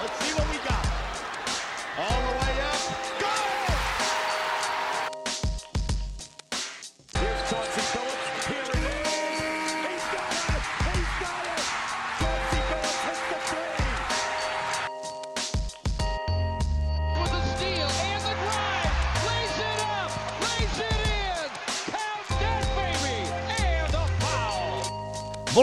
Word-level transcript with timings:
Let's 0.00 0.18
see 0.24 0.32
what 0.32 0.49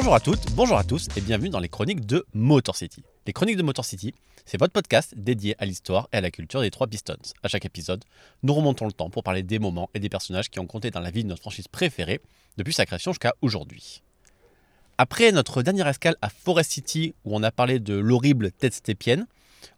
Bonjour 0.07 0.15
à 0.15 0.19
toutes, 0.21 0.51
bonjour 0.53 0.77
à 0.77 0.85
tous 0.85 1.09
et 1.17 1.19
bienvenue 1.19 1.49
dans 1.49 1.59
les 1.59 1.67
chroniques 1.67 2.05
de 2.05 2.25
Motor 2.33 2.77
City. 2.77 3.03
Les 3.25 3.33
chroniques 3.33 3.57
de 3.57 3.61
Motor 3.61 3.83
City, 3.83 4.13
c'est 4.45 4.57
votre 4.57 4.71
podcast 4.71 5.13
dédié 5.17 5.53
à 5.59 5.65
l'histoire 5.65 6.07
et 6.13 6.15
à 6.15 6.21
la 6.21 6.31
culture 6.31 6.61
des 6.61 6.71
trois 6.71 6.87
Pistons. 6.87 7.17
À 7.43 7.49
chaque 7.49 7.65
épisode, 7.65 8.05
nous 8.41 8.53
remontons 8.53 8.85
le 8.85 8.93
temps 8.93 9.09
pour 9.09 9.21
parler 9.21 9.43
des 9.43 9.59
moments 9.59 9.89
et 9.93 9.99
des 9.99 10.07
personnages 10.07 10.49
qui 10.49 10.61
ont 10.61 10.65
compté 10.65 10.91
dans 10.91 11.01
la 11.01 11.11
vie 11.11 11.25
de 11.25 11.27
notre 11.27 11.41
franchise 11.41 11.67
préférée 11.67 12.21
depuis 12.55 12.73
sa 12.73 12.85
création 12.85 13.11
jusqu'à 13.11 13.33
aujourd'hui. 13.41 14.01
Après 14.97 15.33
notre 15.33 15.61
dernière 15.61 15.89
escale 15.89 16.15
à 16.21 16.29
Forest 16.29 16.71
City 16.71 17.13
où 17.25 17.35
on 17.35 17.43
a 17.43 17.51
parlé 17.51 17.81
de 17.81 17.95
l'horrible 17.95 18.53
tête 18.53 18.75
stépienne, 18.75 19.27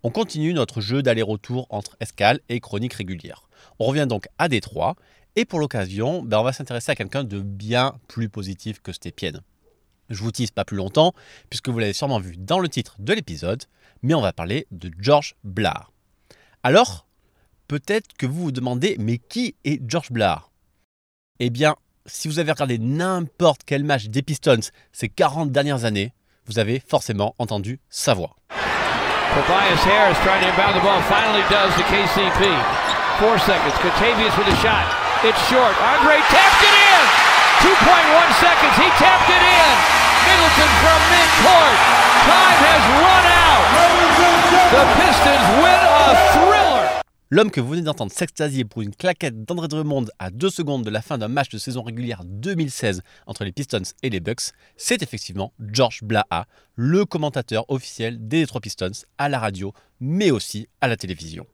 on 0.03 0.11
continue 0.11 0.53
notre 0.53 0.79
jeu 0.79 1.01
d'aller-retour 1.01 1.65
entre 1.71 1.97
escale 2.01 2.39
et 2.49 2.59
chronique 2.59 2.93
régulière. 2.93 3.49
On 3.79 3.85
revient 3.85 4.05
donc 4.07 4.27
à 4.37 4.47
Détroit 4.47 4.95
et 5.35 5.45
pour 5.45 5.57
l'occasion, 5.57 6.21
ben, 6.21 6.37
on 6.37 6.43
va 6.43 6.53
s'intéresser 6.53 6.91
à 6.91 6.95
quelqu'un 6.95 7.23
de 7.23 7.41
bien 7.41 7.95
plus 8.07 8.29
positif 8.29 8.79
que 8.79 8.93
Stépien. 8.93 9.41
Je 10.09 10.21
vous 10.21 10.31
tease 10.31 10.51
pas 10.51 10.65
plus 10.65 10.77
longtemps, 10.77 11.13
puisque 11.49 11.69
vous 11.69 11.79
l'avez 11.79 11.93
sûrement 11.93 12.19
vu 12.19 12.35
dans 12.37 12.59
le 12.59 12.69
titre 12.69 12.95
de 12.99 13.13
l'épisode, 13.13 13.63
mais 14.01 14.13
on 14.13 14.21
va 14.21 14.33
parler 14.33 14.67
de 14.71 14.91
George 14.99 15.35
Blair. 15.43 15.91
Alors, 16.63 17.07
peut-être 17.67 18.13
que 18.17 18.25
vous 18.25 18.43
vous 18.43 18.51
demandez, 18.51 18.95
mais 18.99 19.17
qui 19.17 19.55
est 19.65 19.81
George 19.87 20.11
Blair 20.11 20.49
Eh 21.39 21.49
bien, 21.49 21.75
si 22.05 22.27
vous 22.27 22.39
avez 22.39 22.51
regardé 22.51 22.77
n'importe 22.79 23.61
quel 23.65 23.83
match 23.83 24.07
des 24.07 24.21
Pistons 24.21 24.71
ces 24.91 25.09
40 25.09 25.51
dernières 25.51 25.85
années, 25.85 26.13
vous 26.45 26.59
avez 26.59 26.79
forcément 26.79 27.35
entendu 27.37 27.79
sa 27.89 28.13
voix. 28.13 28.35
Tobias 29.29 29.85
Harris 29.85 30.17
ball. 30.57 30.73
KCP. 31.85 32.41
Shot. 34.57 34.87
Short. 35.49 35.75
In. 35.77 37.03
2.1 37.61 38.33
seconds. 38.39 38.75
He 38.79 38.89
tapped 38.97 39.29
it 39.29 39.43
in. 39.43 39.98
L'homme 47.31 47.51
que 47.51 47.61
vous 47.61 47.69
venez 47.69 47.83
d'entendre 47.83 48.11
s'extasier 48.11 48.65
pour 48.65 48.81
une 48.81 48.95
claquette 48.95 49.45
d'André 49.45 49.67
Drummond 49.67 50.05
à 50.17 50.31
2 50.31 50.49
secondes 50.49 50.83
de 50.83 50.89
la 50.89 51.03
fin 51.03 51.19
d'un 51.19 51.27
match 51.27 51.49
de 51.49 51.59
saison 51.59 51.83
régulière 51.83 52.23
2016 52.25 53.03
entre 53.27 53.43
les 53.43 53.51
Pistons 53.51 53.83
et 54.01 54.09
les 54.09 54.19
Bucks, 54.19 54.51
c'est 54.77 55.03
effectivement 55.03 55.53
George 55.59 56.01
Blaha, 56.01 56.47
le 56.75 57.05
commentateur 57.05 57.65
officiel 57.69 58.27
des 58.27 58.41
Detroit 58.41 58.61
Pistons 58.61 59.05
à 59.19 59.29
la 59.29 59.37
radio, 59.37 59.73
mais 59.99 60.31
aussi 60.31 60.67
à 60.81 60.87
la 60.87 60.97
télévision. 60.97 61.45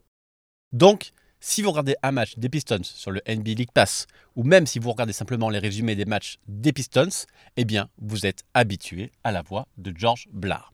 Donc, 0.71 1.11
si 1.47 1.61
vous 1.61 1.69
regardez 1.69 1.95
un 2.01 2.11
match 2.11 2.39
des 2.39 2.49
Pistons 2.49 2.83
sur 2.83 3.11
le 3.11 3.21
NBA 3.27 3.51
League 3.51 3.71
Pass, 3.71 4.07
ou 4.35 4.43
même 4.43 4.65
si 4.65 4.79
vous 4.79 4.89
regardez 4.91 5.13
simplement 5.13 5.51
les 5.51 5.59
résumés 5.59 5.95
des 5.95 6.05
matchs 6.05 6.39
des 6.47 6.73
Pistons, 6.73 7.27
eh 7.55 7.65
bien, 7.65 7.87
vous 7.99 8.25
êtes 8.25 8.41
habitué 8.55 9.11
à 9.23 9.31
la 9.31 9.43
voix 9.43 9.67
de 9.77 9.93
George 9.95 10.27
Blaha. 10.31 10.71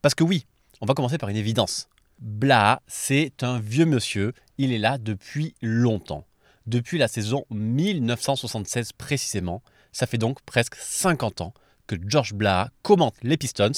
Parce 0.00 0.14
que 0.14 0.22
oui, 0.22 0.46
on 0.80 0.86
va 0.86 0.94
commencer 0.94 1.18
par 1.18 1.28
une 1.28 1.36
évidence. 1.36 1.88
Blaha, 2.20 2.82
c'est 2.86 3.42
un 3.42 3.58
vieux 3.58 3.84
monsieur, 3.84 4.32
il 4.58 4.72
est 4.72 4.78
là 4.78 4.96
depuis 4.96 5.56
longtemps. 5.60 6.24
Depuis 6.66 6.96
la 6.96 7.08
saison 7.08 7.44
1976 7.50 8.92
précisément, 8.92 9.60
ça 9.90 10.06
fait 10.06 10.18
donc 10.18 10.40
presque 10.42 10.76
50 10.76 11.40
ans 11.40 11.52
que 11.88 11.96
George 12.06 12.34
Blaha 12.34 12.70
commente 12.82 13.16
les 13.24 13.36
Pistons. 13.36 13.72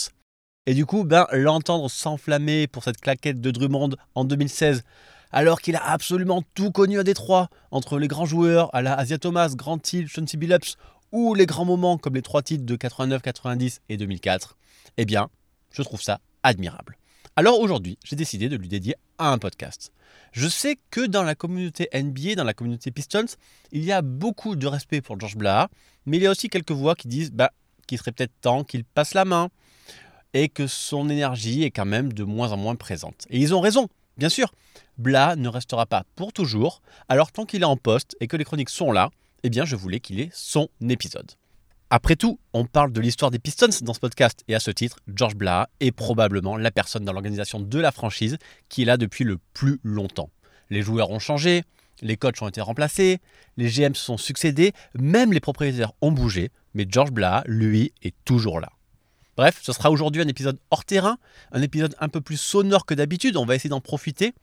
Et 0.66 0.74
du 0.74 0.84
coup, 0.84 1.04
ben, 1.04 1.26
l'entendre 1.32 1.90
s'enflammer 1.90 2.66
pour 2.66 2.84
cette 2.84 3.00
claquette 3.00 3.40
de 3.40 3.50
Drummond 3.50 3.96
en 4.14 4.26
2016, 4.26 4.84
alors 5.32 5.60
qu'il 5.60 5.76
a 5.76 5.84
absolument 5.84 6.42
tout 6.54 6.70
connu 6.70 6.98
à 6.98 7.04
Détroit, 7.04 7.48
entre 7.70 7.98
les 7.98 8.08
grands 8.08 8.26
joueurs 8.26 8.74
à 8.74 8.82
la 8.82 8.94
Asia 8.94 9.18
Thomas, 9.18 9.54
Grant 9.56 9.80
Hill, 9.92 10.06
Chauncey 10.08 10.36
Billups, 10.36 10.76
ou 11.10 11.34
les 11.34 11.46
grands 11.46 11.64
moments 11.64 11.98
comme 11.98 12.14
les 12.14 12.22
trois 12.22 12.42
titres 12.42 12.64
de 12.64 12.76
89, 12.76 13.22
90 13.22 13.80
et 13.88 13.96
2004, 13.96 14.56
eh 14.98 15.04
bien, 15.04 15.28
je 15.70 15.82
trouve 15.82 16.02
ça 16.02 16.20
admirable. 16.42 16.96
Alors 17.34 17.60
aujourd'hui, 17.60 17.98
j'ai 18.04 18.16
décidé 18.16 18.50
de 18.50 18.56
lui 18.56 18.68
dédier 18.68 18.94
un 19.18 19.38
podcast. 19.38 19.90
Je 20.32 20.48
sais 20.48 20.76
que 20.90 21.06
dans 21.06 21.22
la 21.22 21.34
communauté 21.34 21.88
NBA, 21.94 22.34
dans 22.34 22.44
la 22.44 22.52
communauté 22.52 22.90
Pistons, 22.90 23.24
il 23.70 23.84
y 23.84 23.92
a 23.92 24.02
beaucoup 24.02 24.54
de 24.54 24.66
respect 24.66 25.00
pour 25.00 25.18
George 25.18 25.36
Blaha, 25.36 25.68
mais 26.04 26.18
il 26.18 26.22
y 26.22 26.26
a 26.26 26.30
aussi 26.30 26.48
quelques 26.48 26.72
voix 26.72 26.94
qui 26.94 27.08
disent 27.08 27.32
bah, 27.32 27.52
qu'il 27.86 27.98
serait 27.98 28.12
peut-être 28.12 28.38
temps 28.42 28.64
qu'il 28.64 28.84
passe 28.84 29.14
la 29.14 29.24
main 29.24 29.48
et 30.34 30.48
que 30.48 30.66
son 30.66 31.08
énergie 31.08 31.62
est 31.62 31.70
quand 31.70 31.86
même 31.86 32.12
de 32.12 32.24
moins 32.24 32.52
en 32.52 32.56
moins 32.56 32.76
présente. 32.76 33.26
Et 33.30 33.38
ils 33.38 33.54
ont 33.54 33.60
raison, 33.60 33.88
bien 34.16 34.28
sûr. 34.28 34.52
Blaha 34.98 35.36
ne 35.36 35.48
restera 35.48 35.86
pas 35.86 36.04
pour 36.16 36.32
toujours, 36.32 36.82
alors 37.08 37.32
tant 37.32 37.44
qu'il 37.44 37.62
est 37.62 37.66
en 37.66 37.76
poste 37.76 38.16
et 38.20 38.26
que 38.26 38.36
les 38.36 38.44
chroniques 38.44 38.70
sont 38.70 38.92
là, 38.92 39.10
eh 39.42 39.50
bien 39.50 39.64
je 39.64 39.76
voulais 39.76 40.00
qu'il 40.00 40.20
ait 40.20 40.30
son 40.32 40.68
épisode. 40.88 41.32
Après 41.90 42.16
tout, 42.16 42.38
on 42.54 42.64
parle 42.64 42.90
de 42.92 43.02
l'histoire 43.02 43.30
des 43.30 43.38
Pistons 43.38 43.68
dans 43.82 43.92
ce 43.92 44.00
podcast 44.00 44.44
et 44.48 44.54
à 44.54 44.60
ce 44.60 44.70
titre, 44.70 44.96
George 45.14 45.34
Blaha 45.34 45.68
est 45.80 45.92
probablement 45.92 46.56
la 46.56 46.70
personne 46.70 47.04
dans 47.04 47.12
l'organisation 47.12 47.60
de 47.60 47.78
la 47.78 47.92
franchise 47.92 48.38
qui 48.70 48.82
est 48.82 48.86
là 48.86 48.96
depuis 48.96 49.24
le 49.24 49.38
plus 49.52 49.78
longtemps. 49.82 50.30
Les 50.70 50.80
joueurs 50.80 51.10
ont 51.10 51.18
changé, 51.18 51.64
les 52.00 52.16
coachs 52.16 52.40
ont 52.40 52.48
été 52.48 52.62
remplacés, 52.62 53.20
les 53.58 53.68
GM 53.68 53.94
se 53.94 54.04
sont 54.04 54.16
succédés, 54.16 54.72
même 54.94 55.34
les 55.34 55.40
propriétaires 55.40 55.92
ont 56.00 56.12
bougé, 56.12 56.50
mais 56.72 56.86
George 56.88 57.12
Blaha, 57.12 57.44
lui, 57.46 57.92
est 58.02 58.14
toujours 58.24 58.58
là. 58.58 58.70
Bref, 59.36 59.60
ce 59.62 59.72
sera 59.72 59.90
aujourd'hui 59.90 60.20
un 60.20 60.28
épisode 60.28 60.58
hors 60.70 60.84
terrain, 60.84 61.16
un 61.52 61.62
épisode 61.62 61.94
un 62.00 62.08
peu 62.08 62.20
plus 62.20 62.36
sonore 62.36 62.84
que 62.84 62.94
d'habitude, 62.94 63.36
on 63.36 63.46
va 63.46 63.54
essayer 63.54 63.70
d'en 63.70 63.80
profiter. 63.80 64.34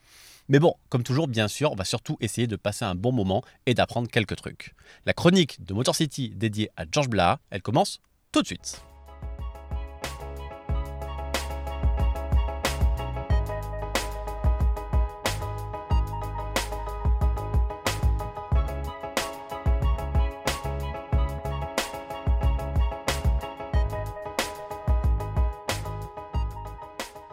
Mais 0.48 0.58
bon, 0.58 0.74
comme 0.90 1.04
toujours, 1.04 1.28
bien 1.28 1.48
sûr, 1.48 1.72
on 1.72 1.76
va 1.76 1.86
surtout 1.86 2.18
essayer 2.22 2.48
de 2.48 2.56
passer 2.56 2.84
un 2.84 2.96
bon 2.96 3.12
moment 3.12 3.44
et 3.68 3.76
d'apprendre 3.76 4.10
quelques 4.10 4.36
trucs. 4.36 4.74
La 5.06 5.14
chronique 5.14 5.64
de 5.64 5.74
Motor 5.76 5.96
City 5.96 6.34
dédiée 6.36 6.72
à 6.76 6.86
George 6.92 7.08
Blaha, 7.08 7.40
elle 7.52 7.62
commence 7.62 8.02
tout 8.32 8.42
de 8.42 8.48
suite. 8.48 8.82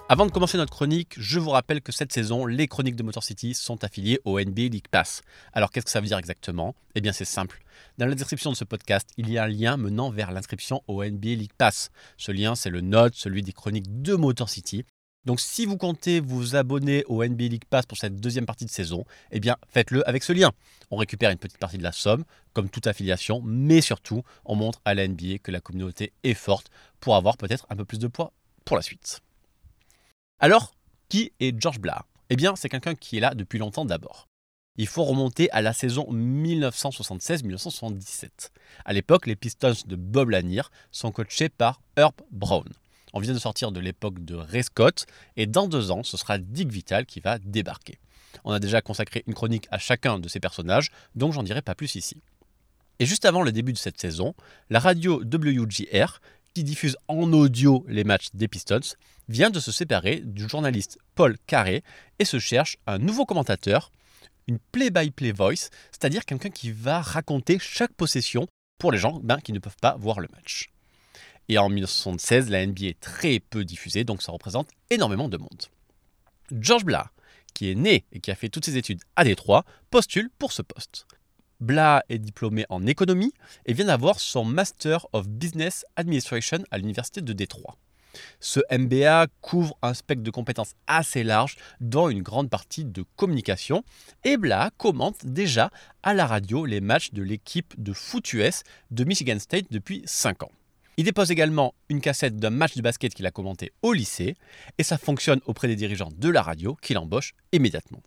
Avant 0.08 0.24
de 0.24 0.30
commencer 0.30 0.56
notre 0.56 0.72
chronique, 0.72 1.14
je 1.18 1.40
vous 1.40 1.50
rappelle 1.50 1.82
que 1.82 1.90
cette 1.90 2.12
saison, 2.12 2.46
les 2.46 2.68
chroniques 2.68 2.94
de 2.94 3.02
Motor 3.02 3.24
City 3.24 3.54
sont 3.54 3.82
affiliées 3.82 4.20
au 4.24 4.38
NBA 4.38 4.68
League 4.68 4.86
Pass. 4.88 5.22
Alors 5.52 5.72
qu'est-ce 5.72 5.86
que 5.86 5.90
ça 5.90 6.00
veut 6.00 6.06
dire 6.06 6.16
exactement? 6.16 6.76
Eh 6.94 7.00
bien 7.00 7.10
c'est 7.10 7.24
simple. 7.24 7.60
Dans 7.98 8.06
la 8.06 8.14
description 8.14 8.52
de 8.52 8.56
ce 8.56 8.62
podcast, 8.62 9.10
il 9.16 9.28
y 9.28 9.36
a 9.36 9.42
un 9.42 9.48
lien 9.48 9.76
menant 9.76 10.10
vers 10.10 10.30
l'inscription 10.30 10.80
au 10.86 11.04
NBA 11.04 11.30
League 11.30 11.50
Pass. 11.58 11.90
Ce 12.18 12.30
lien, 12.30 12.54
c'est 12.54 12.70
le 12.70 12.82
note, 12.82 13.16
celui 13.16 13.42
des 13.42 13.52
chroniques 13.52 14.00
de 14.00 14.14
Motor 14.14 14.48
City. 14.48 14.84
Donc 15.24 15.40
si 15.40 15.66
vous 15.66 15.76
comptez 15.76 16.20
vous 16.20 16.54
abonner 16.54 17.02
au 17.08 17.24
NBA 17.24 17.46
League 17.46 17.64
Pass 17.68 17.84
pour 17.84 17.98
cette 17.98 18.14
deuxième 18.20 18.46
partie 18.46 18.64
de 18.64 18.70
saison, 18.70 19.04
eh 19.32 19.40
bien 19.40 19.56
faites-le 19.70 20.08
avec 20.08 20.22
ce 20.22 20.32
lien. 20.32 20.52
On 20.92 20.98
récupère 20.98 21.32
une 21.32 21.38
petite 21.38 21.58
partie 21.58 21.78
de 21.78 21.82
la 21.82 21.90
somme, 21.90 22.22
comme 22.52 22.70
toute 22.70 22.86
affiliation, 22.86 23.42
mais 23.44 23.80
surtout, 23.80 24.22
on 24.44 24.54
montre 24.54 24.80
à 24.84 24.94
la 24.94 25.08
NBA 25.08 25.38
que 25.42 25.50
la 25.50 25.60
communauté 25.60 26.12
est 26.22 26.34
forte 26.34 26.70
pour 27.00 27.16
avoir 27.16 27.36
peut-être 27.36 27.66
un 27.70 27.74
peu 27.74 27.84
plus 27.84 27.98
de 27.98 28.06
poids 28.06 28.32
pour 28.64 28.76
la 28.76 28.82
suite. 28.82 29.20
Alors, 30.38 30.74
qui 31.08 31.32
est 31.40 31.58
George 31.58 31.78
Blaha 31.78 32.04
Eh 32.28 32.36
bien, 32.36 32.56
c'est 32.56 32.68
quelqu'un 32.68 32.94
qui 32.94 33.16
est 33.16 33.20
là 33.20 33.34
depuis 33.34 33.58
longtemps 33.58 33.86
d'abord. 33.86 34.28
Il 34.76 34.86
faut 34.86 35.04
remonter 35.04 35.50
à 35.50 35.62
la 35.62 35.72
saison 35.72 36.06
1976-1977. 36.12 38.50
À 38.84 38.92
l'époque, 38.92 39.26
les 39.26 39.34
Pistons 39.34 39.72
de 39.86 39.96
Bob 39.96 40.28
Lanier 40.28 40.60
sont 40.92 41.10
coachés 41.10 41.48
par 41.48 41.80
Herb 41.96 42.12
Brown. 42.30 42.68
On 43.14 43.20
vient 43.20 43.32
de 43.32 43.38
sortir 43.38 43.72
de 43.72 43.80
l'époque 43.80 44.22
de 44.22 44.34
Ray 44.34 44.62
Scott 44.62 45.06
et 45.36 45.46
dans 45.46 45.68
deux 45.68 45.90
ans, 45.90 46.02
ce 46.02 46.18
sera 46.18 46.36
Dick 46.36 46.70
Vital 46.70 47.06
qui 47.06 47.20
va 47.20 47.38
débarquer. 47.38 47.98
On 48.44 48.52
a 48.52 48.60
déjà 48.60 48.82
consacré 48.82 49.24
une 49.26 49.32
chronique 49.32 49.66
à 49.70 49.78
chacun 49.78 50.18
de 50.18 50.28
ces 50.28 50.40
personnages, 50.40 50.90
donc 51.14 51.32
j'en 51.32 51.44
dirai 51.44 51.62
pas 51.62 51.74
plus 51.74 51.94
ici. 51.94 52.20
Et 52.98 53.06
juste 53.06 53.24
avant 53.24 53.42
le 53.42 53.52
début 53.52 53.72
de 53.72 53.78
cette 53.78 54.00
saison, 54.00 54.34
la 54.70 54.80
radio 54.80 55.22
WGR 55.22 56.20
qui 56.56 56.64
diffuse 56.64 56.96
en 57.06 57.34
audio 57.34 57.84
les 57.86 58.02
matchs 58.02 58.28
des 58.32 58.48
Pistons, 58.48 58.96
vient 59.28 59.50
de 59.50 59.60
se 59.60 59.70
séparer 59.70 60.22
du 60.24 60.48
journaliste 60.48 60.98
Paul 61.14 61.36
Carré 61.46 61.84
et 62.18 62.24
se 62.24 62.38
cherche 62.38 62.78
un 62.86 62.96
nouveau 62.96 63.26
commentateur, 63.26 63.92
une 64.46 64.58
play-by-play 64.72 65.32
voice, 65.32 65.68
c'est-à-dire 65.92 66.24
quelqu'un 66.24 66.48
qui 66.48 66.70
va 66.70 67.02
raconter 67.02 67.58
chaque 67.58 67.92
possession 67.92 68.46
pour 68.78 68.90
les 68.90 68.96
gens 68.96 69.20
ben, 69.22 69.38
qui 69.42 69.52
ne 69.52 69.58
peuvent 69.58 69.76
pas 69.82 69.98
voir 69.98 70.18
le 70.18 70.28
match. 70.34 70.70
Et 71.50 71.58
en 71.58 71.68
1976, 71.68 72.48
la 72.48 72.66
NBA 72.66 72.86
est 72.86 73.00
très 73.00 73.38
peu 73.38 73.62
diffusée, 73.66 74.04
donc 74.04 74.22
ça 74.22 74.32
représente 74.32 74.70
énormément 74.88 75.28
de 75.28 75.36
monde. 75.36 75.64
George 76.50 76.86
Blah, 76.86 77.10
qui 77.52 77.70
est 77.70 77.74
né 77.74 78.06
et 78.12 78.20
qui 78.20 78.30
a 78.30 78.34
fait 78.34 78.48
toutes 78.48 78.64
ses 78.64 78.78
études 78.78 79.02
à 79.14 79.24
Détroit, 79.24 79.66
postule 79.90 80.30
pour 80.38 80.52
ce 80.52 80.62
poste. 80.62 81.06
Blah 81.60 82.04
est 82.08 82.18
diplômé 82.18 82.66
en 82.68 82.86
économie 82.86 83.32
et 83.64 83.72
vient 83.72 83.86
d'avoir 83.86 84.20
son 84.20 84.44
Master 84.44 85.06
of 85.12 85.28
Business 85.28 85.84
Administration 85.96 86.58
à 86.70 86.78
l'Université 86.78 87.20
de 87.22 87.32
Détroit. 87.32 87.76
Ce 88.40 88.60
MBA 88.70 89.26
couvre 89.40 89.76
un 89.82 89.94
spectre 89.94 90.22
de 90.22 90.30
compétences 90.30 90.74
assez 90.86 91.22
large, 91.22 91.56
dont 91.80 92.08
une 92.08 92.22
grande 92.22 92.50
partie 92.50 92.84
de 92.84 93.04
communication, 93.16 93.84
et 94.24 94.36
Blah 94.36 94.70
commente 94.76 95.24
déjà 95.24 95.70
à 96.02 96.14
la 96.14 96.26
radio 96.26 96.64
les 96.64 96.80
matchs 96.80 97.12
de 97.12 97.22
l'équipe 97.22 97.74
de 97.78 97.92
foot 97.92 98.32
US 98.32 98.62
de 98.90 99.04
Michigan 99.04 99.38
State 99.38 99.66
depuis 99.70 100.02
5 100.06 100.44
ans. 100.44 100.52
Il 100.98 101.04
dépose 101.04 101.30
également 101.30 101.74
une 101.90 102.00
cassette 102.00 102.36
d'un 102.36 102.50
match 102.50 102.74
de 102.74 102.80
basket 102.80 103.12
qu'il 103.12 103.26
a 103.26 103.30
commenté 103.30 103.72
au 103.82 103.92
lycée, 103.92 104.36
et 104.78 104.82
ça 104.82 104.96
fonctionne 104.96 105.40
auprès 105.46 105.68
des 105.68 105.76
dirigeants 105.76 106.10
de 106.16 106.28
la 106.30 106.42
radio 106.42 106.74
qui 106.80 106.94
l'embauchent 106.94 107.34
immédiatement. 107.52 108.02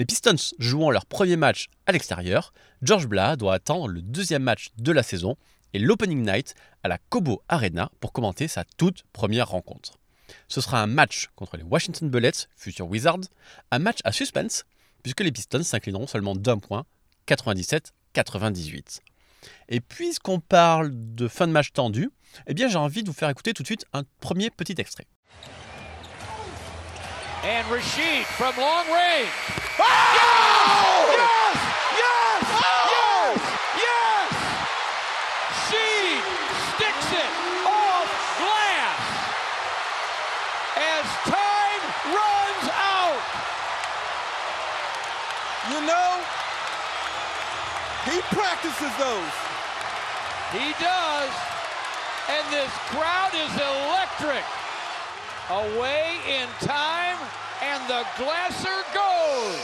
Les 0.00 0.06
Pistons 0.06 0.54
jouant 0.58 0.90
leur 0.90 1.04
premier 1.04 1.36
match 1.36 1.66
à 1.84 1.92
l'extérieur, 1.92 2.54
George 2.80 3.06
Blah 3.06 3.36
doit 3.36 3.52
attendre 3.52 3.86
le 3.86 4.00
deuxième 4.00 4.42
match 4.42 4.70
de 4.78 4.92
la 4.92 5.02
saison 5.02 5.36
et 5.74 5.78
l'opening 5.78 6.24
night 6.24 6.54
à 6.82 6.88
la 6.88 6.96
Cobo 6.96 7.42
Arena 7.50 7.90
pour 8.00 8.14
commenter 8.14 8.48
sa 8.48 8.64
toute 8.78 9.02
première 9.12 9.50
rencontre. 9.50 9.98
Ce 10.48 10.62
sera 10.62 10.80
un 10.80 10.86
match 10.86 11.28
contre 11.36 11.58
les 11.58 11.62
Washington 11.64 12.08
Bullets, 12.08 12.48
futur 12.56 12.88
Wizards, 12.88 13.26
un 13.70 13.78
match 13.78 13.98
à 14.04 14.12
suspense, 14.12 14.64
puisque 15.02 15.20
les 15.20 15.32
Pistons 15.32 15.62
s'inclineront 15.62 16.06
seulement 16.06 16.34
d'un 16.34 16.56
point, 16.56 16.86
97-98. 17.28 19.00
Et 19.68 19.80
puisqu'on 19.80 20.40
parle 20.40 20.92
de 20.94 21.28
fin 21.28 21.46
de 21.46 21.52
match 21.52 21.72
tendu, 21.74 22.08
eh 22.46 22.54
bien 22.54 22.68
j'ai 22.68 22.78
envie 22.78 23.02
de 23.02 23.08
vous 23.08 23.14
faire 23.14 23.28
écouter 23.28 23.52
tout 23.52 23.62
de 23.62 23.68
suite 23.68 23.84
un 23.92 24.04
premier 24.20 24.48
petit 24.48 24.76
extrait. 24.78 25.06
And 27.42 27.66
Rashid 27.70 28.26
from 28.36 28.54
long 28.58 28.84
range. 28.92 29.32
Oh! 29.80 31.08
Yes! 31.08 31.56
Yes! 31.96 32.44
Yes! 32.44 32.44
Oh! 32.52 33.32
Yes! 33.80 34.28
Sheed 35.64 36.20
sticks 36.76 37.08
it 37.16 37.32
off 37.64 38.12
glass 38.36 39.00
as 40.76 41.06
time 41.32 41.82
runs 42.12 42.66
out. 42.76 43.24
You 45.72 45.80
know, 45.88 46.20
he 48.04 48.20
practices 48.36 48.92
those. 49.00 49.32
He 50.52 50.76
does. 50.76 51.32
And 52.28 52.44
this 52.52 52.70
crowd 52.92 53.32
is 53.32 53.50
electric. 53.56 54.44
Away 55.50 56.20
in 56.28 56.46
time, 56.64 57.18
and 57.60 57.80
the 57.88 58.04
Glasser 58.16 58.84
goes. 58.94 59.58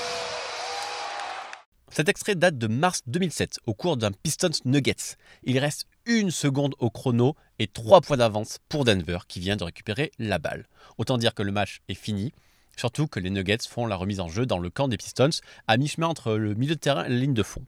Cet 1.92 2.08
extrait 2.08 2.34
date 2.34 2.58
de 2.58 2.66
mars 2.66 3.02
2007, 3.06 3.60
au 3.66 3.74
cours 3.74 3.96
d'un 3.96 4.10
Pistons 4.10 4.50
Nuggets. 4.64 5.14
Il 5.44 5.60
reste 5.60 5.86
une 6.04 6.32
seconde 6.32 6.74
au 6.80 6.90
chrono 6.90 7.36
et 7.60 7.68
trois 7.68 8.00
points 8.00 8.16
d'avance 8.16 8.58
pour 8.68 8.84
Denver 8.84 9.18
qui 9.28 9.38
vient 9.38 9.54
de 9.54 9.62
récupérer 9.62 10.10
la 10.18 10.38
balle. 10.38 10.66
Autant 10.98 11.18
dire 11.18 11.34
que 11.34 11.44
le 11.44 11.52
match 11.52 11.82
est 11.88 11.94
fini, 11.94 12.32
surtout 12.76 13.06
que 13.06 13.20
les 13.20 13.30
Nuggets 13.30 13.68
font 13.68 13.86
la 13.86 13.94
remise 13.94 14.18
en 14.18 14.26
jeu 14.26 14.44
dans 14.44 14.58
le 14.58 14.70
camp 14.70 14.88
des 14.88 14.96
Pistons, 14.96 15.30
à 15.68 15.76
mi-chemin 15.76 16.08
entre 16.08 16.32
le 16.32 16.54
milieu 16.54 16.74
de 16.74 16.80
terrain 16.80 17.04
et 17.04 17.10
la 17.10 17.16
ligne 17.16 17.32
de 17.32 17.44
fond. 17.44 17.64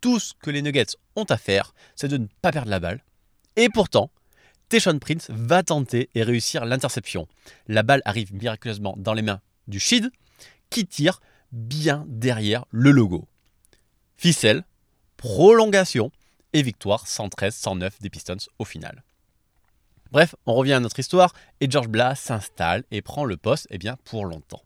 Tout 0.00 0.18
ce 0.18 0.32
que 0.32 0.50
les 0.50 0.62
Nuggets 0.62 0.96
ont 1.14 1.24
à 1.24 1.36
faire, 1.36 1.74
c'est 1.94 2.08
de 2.08 2.16
ne 2.16 2.26
pas 2.40 2.52
perdre 2.52 2.70
la 2.70 2.80
balle. 2.80 3.04
Et 3.56 3.68
pourtant, 3.68 4.10
Teshon 4.74 4.98
Prince 4.98 5.30
va 5.30 5.62
tenter 5.62 6.10
et 6.16 6.24
réussir 6.24 6.64
l'interception. 6.64 7.28
La 7.68 7.84
balle 7.84 8.02
arrive 8.04 8.34
miraculeusement 8.34 8.96
dans 8.98 9.14
les 9.14 9.22
mains 9.22 9.40
du 9.68 9.78
Shid, 9.78 10.10
qui 10.68 10.84
tire 10.84 11.20
bien 11.52 12.04
derrière 12.08 12.64
le 12.72 12.90
logo. 12.90 13.28
Ficelle, 14.16 14.64
prolongation 15.16 16.10
et 16.54 16.62
victoire 16.62 17.06
113-109 17.06 18.00
des 18.00 18.10
Pistons 18.10 18.48
au 18.58 18.64
final. 18.64 19.04
Bref, 20.10 20.34
on 20.44 20.54
revient 20.54 20.72
à 20.72 20.80
notre 20.80 20.98
histoire 20.98 21.34
et 21.60 21.70
George 21.70 21.86
Blah 21.86 22.16
s'installe 22.16 22.82
et 22.90 23.00
prend 23.00 23.24
le 23.24 23.36
poste 23.36 23.68
eh 23.70 23.78
bien, 23.78 23.96
pour 24.02 24.24
longtemps. 24.24 24.64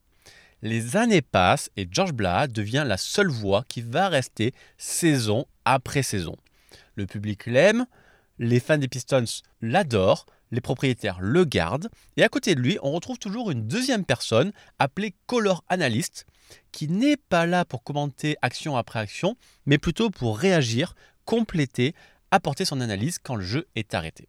Les 0.62 0.96
années 0.96 1.20
passent 1.20 1.68
et 1.76 1.86
George 1.90 2.14
Blah 2.14 2.46
devient 2.46 2.84
la 2.86 2.96
seule 2.96 3.28
voix 3.28 3.62
qui 3.68 3.82
va 3.82 4.08
rester 4.08 4.54
saison 4.78 5.44
après 5.66 6.02
saison. 6.02 6.36
Le 6.94 7.04
public 7.04 7.44
l'aime, 7.44 7.84
les 8.38 8.60
fans 8.60 8.78
des 8.78 8.88
Pistons 8.88 9.24
l'adorent, 9.60 10.26
les 10.50 10.60
propriétaires 10.60 11.18
le 11.20 11.44
gardent, 11.44 11.88
et 12.16 12.22
à 12.22 12.28
côté 12.28 12.54
de 12.54 12.60
lui, 12.60 12.78
on 12.82 12.92
retrouve 12.92 13.18
toujours 13.18 13.50
une 13.50 13.66
deuxième 13.66 14.04
personne 14.04 14.52
appelée 14.78 15.14
Color 15.26 15.64
Analyst, 15.68 16.26
qui 16.72 16.88
n'est 16.88 17.16
pas 17.16 17.46
là 17.46 17.64
pour 17.64 17.82
commenter 17.82 18.36
action 18.42 18.76
après 18.76 19.00
action, 19.00 19.36
mais 19.66 19.78
plutôt 19.78 20.10
pour 20.10 20.38
réagir, 20.38 20.94
compléter, 21.24 21.94
apporter 22.30 22.64
son 22.64 22.80
analyse 22.80 23.18
quand 23.18 23.36
le 23.36 23.44
jeu 23.44 23.66
est 23.74 23.94
arrêté. 23.94 24.28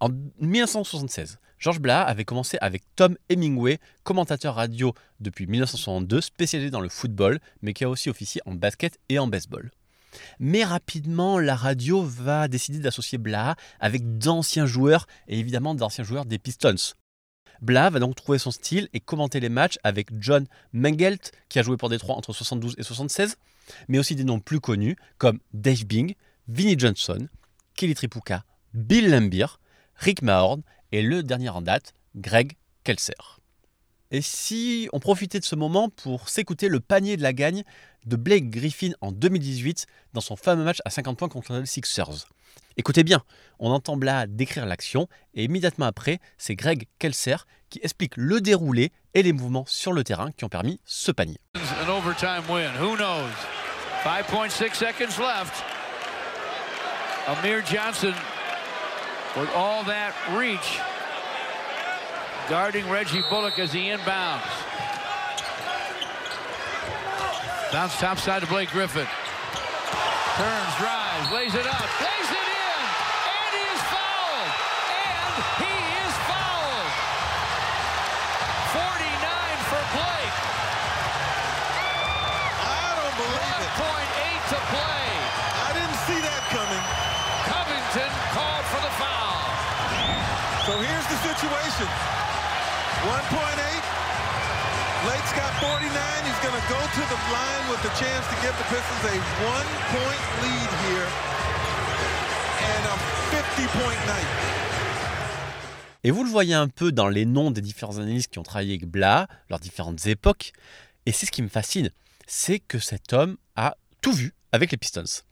En 0.00 0.08
1976, 0.40 1.38
George 1.58 1.80
Blah 1.80 2.02
avait 2.02 2.24
commencé 2.24 2.56
avec 2.62 2.82
Tom 2.96 3.18
Hemingway, 3.28 3.78
commentateur 4.02 4.54
radio 4.54 4.94
depuis 5.20 5.46
1962, 5.46 6.22
spécialisé 6.22 6.70
dans 6.70 6.80
le 6.80 6.88
football, 6.88 7.38
mais 7.60 7.74
qui 7.74 7.84
a 7.84 7.90
aussi 7.90 8.08
officié 8.08 8.40
en 8.46 8.54
basket 8.54 8.98
et 9.10 9.18
en 9.18 9.26
baseball. 9.26 9.70
Mais 10.38 10.64
rapidement, 10.64 11.38
la 11.38 11.54
radio 11.54 12.02
va 12.02 12.48
décider 12.48 12.78
d'associer 12.78 13.18
Blah 13.18 13.56
avec 13.78 14.18
d'anciens 14.18 14.66
joueurs, 14.66 15.06
et 15.28 15.38
évidemment 15.38 15.74
d'anciens 15.74 16.04
joueurs 16.04 16.26
des 16.26 16.38
Pistons. 16.38 16.94
Blah 17.60 17.90
va 17.90 17.98
donc 17.98 18.14
trouver 18.14 18.38
son 18.38 18.50
style 18.50 18.88
et 18.92 19.00
commenter 19.00 19.38
les 19.40 19.48
matchs 19.48 19.78
avec 19.84 20.08
John 20.18 20.46
Mengelt, 20.72 21.32
qui 21.48 21.58
a 21.58 21.62
joué 21.62 21.76
pour 21.76 21.88
Détroit 21.88 22.16
entre 22.16 22.32
72 22.32 22.76
et 22.78 22.82
76, 22.82 23.36
mais 23.88 23.98
aussi 23.98 24.14
des 24.14 24.24
noms 24.24 24.40
plus 24.40 24.60
connus 24.60 24.96
comme 25.18 25.40
Dave 25.52 25.84
Bing, 25.84 26.14
Vinnie 26.48 26.78
Johnson, 26.78 27.28
Kelly 27.74 27.94
Tripucka, 27.94 28.44
Bill 28.74 29.10
Lambier, 29.10 29.46
Rick 29.96 30.22
Mahorn 30.22 30.62
et 30.92 31.02
le 31.02 31.22
dernier 31.22 31.50
en 31.50 31.60
date, 31.60 31.94
Greg 32.16 32.56
Kelser. 32.84 33.39
Et 34.12 34.22
si 34.22 34.88
on 34.92 34.98
profitait 34.98 35.38
de 35.38 35.44
ce 35.44 35.54
moment 35.54 35.88
pour 35.88 36.28
s'écouter 36.28 36.68
le 36.68 36.80
panier 36.80 37.16
de 37.16 37.22
la 37.22 37.32
gagne 37.32 37.62
de 38.06 38.16
Blake 38.16 38.50
Griffin 38.50 38.90
en 39.00 39.12
2018 39.12 39.86
dans 40.14 40.20
son 40.20 40.34
fameux 40.34 40.64
match 40.64 40.78
à 40.84 40.90
50 40.90 41.16
points 41.16 41.28
contre 41.28 41.52
les 41.54 41.66
Sixers 41.66 42.26
Écoutez 42.76 43.04
bien, 43.04 43.22
on 43.58 43.70
entend 43.70 43.96
Blah 43.96 44.26
décrire 44.26 44.66
l'action 44.66 45.06
et 45.34 45.44
immédiatement 45.44 45.86
après, 45.86 46.18
c'est 46.38 46.56
Greg 46.56 46.86
Kelser 46.98 47.36
qui 47.68 47.78
explique 47.82 48.16
le 48.16 48.40
déroulé 48.40 48.90
et 49.14 49.22
les 49.22 49.32
mouvements 49.32 49.64
sur 49.66 49.92
le 49.92 50.02
terrain 50.02 50.32
qui 50.32 50.44
ont 50.44 50.48
permis 50.48 50.80
ce 50.84 51.12
panier. 51.12 51.38
An 51.54 51.88
overtime 51.88 52.42
win. 52.48 52.70
Who 52.80 52.96
knows? 52.96 53.30
5.6 54.02 54.74
seconds 54.74 55.18
left. 55.18 55.62
Amir 57.28 57.62
Johnson 57.64 58.14
with 59.36 59.50
all 59.54 59.84
that 59.84 60.14
reach 60.36 60.80
guarding 62.50 62.90
Reggie 62.90 63.22
Bullock 63.30 63.60
as 63.60 63.72
he 63.72 63.94
inbounds. 63.94 64.42
Bounce 67.70 67.96
top 68.00 68.18
side 68.18 68.42
to 68.42 68.48
Blake 68.48 68.70
Griffin. 68.74 69.06
Turns, 70.34 70.74
drives, 70.82 71.30
lays 71.30 71.54
it 71.54 71.62
up, 71.62 71.86
lays 72.02 72.30
it 72.34 72.48
in, 72.50 72.82
and 73.30 73.50
he 73.54 73.62
is 73.70 73.82
fouled. 73.86 74.50
And 74.50 75.34
he 75.62 75.74
is 76.02 76.14
fouled. 76.26 76.90
49 78.74 78.98
for 79.70 79.82
Blake. 79.94 80.36
I 82.66 82.98
don't 82.98 83.14
believe 83.14 83.62
it. 83.62 83.72
1.8 83.78 84.42
to 84.50 84.58
play. 84.74 85.06
I 85.54 85.70
didn't 85.70 86.00
see 86.02 86.18
that 86.18 86.42
coming. 86.50 86.84
Covington 87.46 88.10
called 88.34 88.66
for 88.74 88.82
the 88.82 88.94
foul. 88.98 89.38
So 90.66 90.82
here's 90.82 91.06
the 91.06 91.18
situation. 91.30 92.29
1.8. 93.00 94.00
Blake's 95.04 95.32
got 95.32 95.52
49. 95.56 95.88
He's 96.28 96.40
going 96.44 96.52
to 96.52 96.66
go 96.68 96.76
to 96.76 97.02
the 97.08 97.20
line 97.32 97.64
with 97.70 97.80
the 97.80 97.88
chance 97.96 98.28
to 98.28 98.36
give 98.44 98.52
the 98.60 98.66
Pistons 98.68 99.04
a 99.08 99.16
one-point 99.40 100.22
lead 100.44 100.70
here 100.84 101.08
and 102.60 102.82
a 102.84 102.96
50-point 103.32 104.00
night. 104.06 104.28
Et 106.04 106.10
vous 106.10 106.24
le 106.24 106.30
voyez 106.30 106.54
un 106.54 106.68
peu 106.68 106.92
dans 106.92 107.08
les 107.08 107.24
noms 107.24 107.50
des 107.50 107.62
différents 107.62 107.96
analystes 107.96 108.30
qui 108.32 108.38
ont 108.38 108.42
travaillé 108.42 108.72
avec 108.72 108.86
Blah, 108.86 109.28
leurs 109.48 109.60
différentes 109.60 110.06
époques. 110.06 110.52
Et 111.06 111.12
c'est 111.12 111.24
ce 111.24 111.30
qui 111.30 111.42
me 111.42 111.48
fascine, 111.48 111.90
c'est 112.26 112.58
que 112.58 112.78
cet 112.78 113.14
homme 113.14 113.38
a 113.56 113.76
tout 114.02 114.12
vu 114.12 114.34
avec 114.52 114.70
les 114.72 114.76
Pistons. 114.76 115.22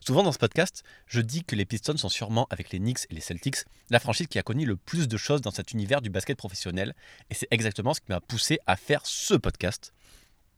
Souvent 0.00 0.22
dans 0.22 0.32
ce 0.32 0.38
podcast, 0.38 0.82
je 1.06 1.20
dis 1.20 1.44
que 1.44 1.56
les 1.56 1.64
Pistons 1.64 1.96
sont 1.96 2.08
sûrement, 2.08 2.46
avec 2.50 2.70
les 2.70 2.78
Knicks 2.78 3.06
et 3.10 3.14
les 3.14 3.20
Celtics, 3.20 3.58
la 3.90 4.00
franchise 4.00 4.26
qui 4.26 4.38
a 4.38 4.42
connu 4.42 4.64
le 4.64 4.76
plus 4.76 5.08
de 5.08 5.16
choses 5.16 5.40
dans 5.40 5.50
cet 5.50 5.72
univers 5.72 6.00
du 6.00 6.10
basket 6.10 6.36
professionnel. 6.36 6.94
Et 7.30 7.34
c'est 7.34 7.48
exactement 7.50 7.94
ce 7.94 8.00
qui 8.00 8.10
m'a 8.10 8.20
poussé 8.20 8.58
à 8.66 8.76
faire 8.76 9.04
ce 9.04 9.34
podcast. 9.34 9.92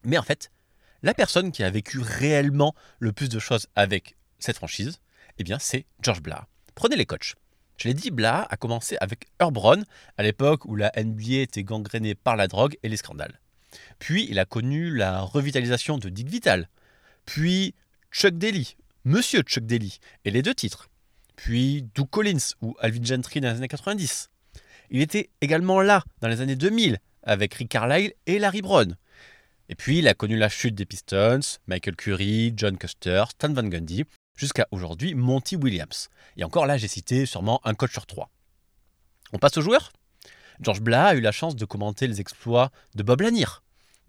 Mais 0.03 0.17
en 0.17 0.23
fait, 0.23 0.51
la 1.03 1.13
personne 1.13 1.51
qui 1.51 1.63
a 1.63 1.69
vécu 1.69 1.99
réellement 1.99 2.73
le 2.99 3.11
plus 3.13 3.29
de 3.29 3.39
choses 3.39 3.67
avec 3.75 4.15
cette 4.39 4.57
franchise, 4.57 4.99
eh 5.37 5.43
bien 5.43 5.59
c'est 5.59 5.85
George 6.01 6.21
Blah. 6.21 6.47
Prenez 6.75 6.95
les 6.95 7.05
coachs. 7.05 7.35
Je 7.77 7.87
l'ai 7.87 7.93
dit, 7.93 8.09
Blah 8.09 8.47
a 8.49 8.57
commencé 8.57 8.97
avec 8.99 9.27
Herb 9.39 9.53
Brown, 9.53 9.85
à 10.17 10.23
l'époque 10.23 10.65
où 10.65 10.75
la 10.75 10.91
NBA 10.97 11.41
était 11.41 11.63
gangrénée 11.63 12.15
par 12.15 12.35
la 12.35 12.47
drogue 12.47 12.77
et 12.81 12.89
les 12.89 12.97
scandales. 12.97 13.39
Puis 13.99 14.27
il 14.29 14.39
a 14.39 14.45
connu 14.45 14.95
la 14.95 15.21
revitalisation 15.21 15.97
de 15.97 16.09
Dick 16.09 16.27
Vital. 16.27 16.69
Puis 17.25 17.75
Chuck 18.11 18.35
Daly, 18.37 18.77
Monsieur 19.07 19.41
Chuck 19.41 19.65
Daly, 19.65 19.99
et 20.25 20.31
les 20.31 20.41
deux 20.41 20.53
titres. 20.53 20.89
Puis 21.37 21.85
Doug 21.95 22.09
Collins 22.09 22.55
ou 22.61 22.75
Alvin 22.81 23.01
Gentry 23.01 23.39
dans 23.39 23.47
les 23.47 23.55
années 23.55 23.69
90. 23.69 24.29
Il 24.89 24.99
était 24.99 25.29
également 25.39 25.79
là 25.79 26.03
dans 26.19 26.27
les 26.27 26.41
années 26.41 26.57
2000 26.57 26.97
avec 27.23 27.53
Rick 27.53 27.69
Carlisle 27.69 28.11
et 28.25 28.37
Larry 28.37 28.61
Brown. 28.61 28.97
Et 29.69 29.75
puis 29.75 29.99
il 29.99 30.09
a 30.09 30.13
connu 30.13 30.35
la 30.35 30.49
chute 30.49 30.75
des 30.75 30.85
Pistons, 30.85 31.39
Michael 31.67 31.95
Curry, 31.95 32.51
John 32.57 32.77
Custer, 32.77 33.23
Stan 33.29 33.53
Van 33.53 33.63
Gundy, 33.63 34.03
jusqu'à 34.35 34.67
aujourd'hui 34.71 35.15
Monty 35.15 35.55
Williams. 35.55 36.09
Et 36.35 36.43
encore 36.43 36.65
là, 36.65 36.75
j'ai 36.75 36.89
cité 36.89 37.25
sûrement 37.25 37.61
un 37.63 37.75
coach 37.75 37.93
sur 37.93 38.07
trois. 38.07 38.29
On 39.31 39.37
passe 39.37 39.55
aux 39.55 39.61
joueurs? 39.61 39.93
George 40.59 40.81
Blah 40.81 41.05
a 41.05 41.15
eu 41.15 41.21
la 41.21 41.31
chance 41.31 41.55
de 41.55 41.63
commenter 41.63 42.07
les 42.07 42.19
exploits 42.19 42.71
de 42.95 43.03
Bob 43.03 43.21
Lanier, 43.21 43.45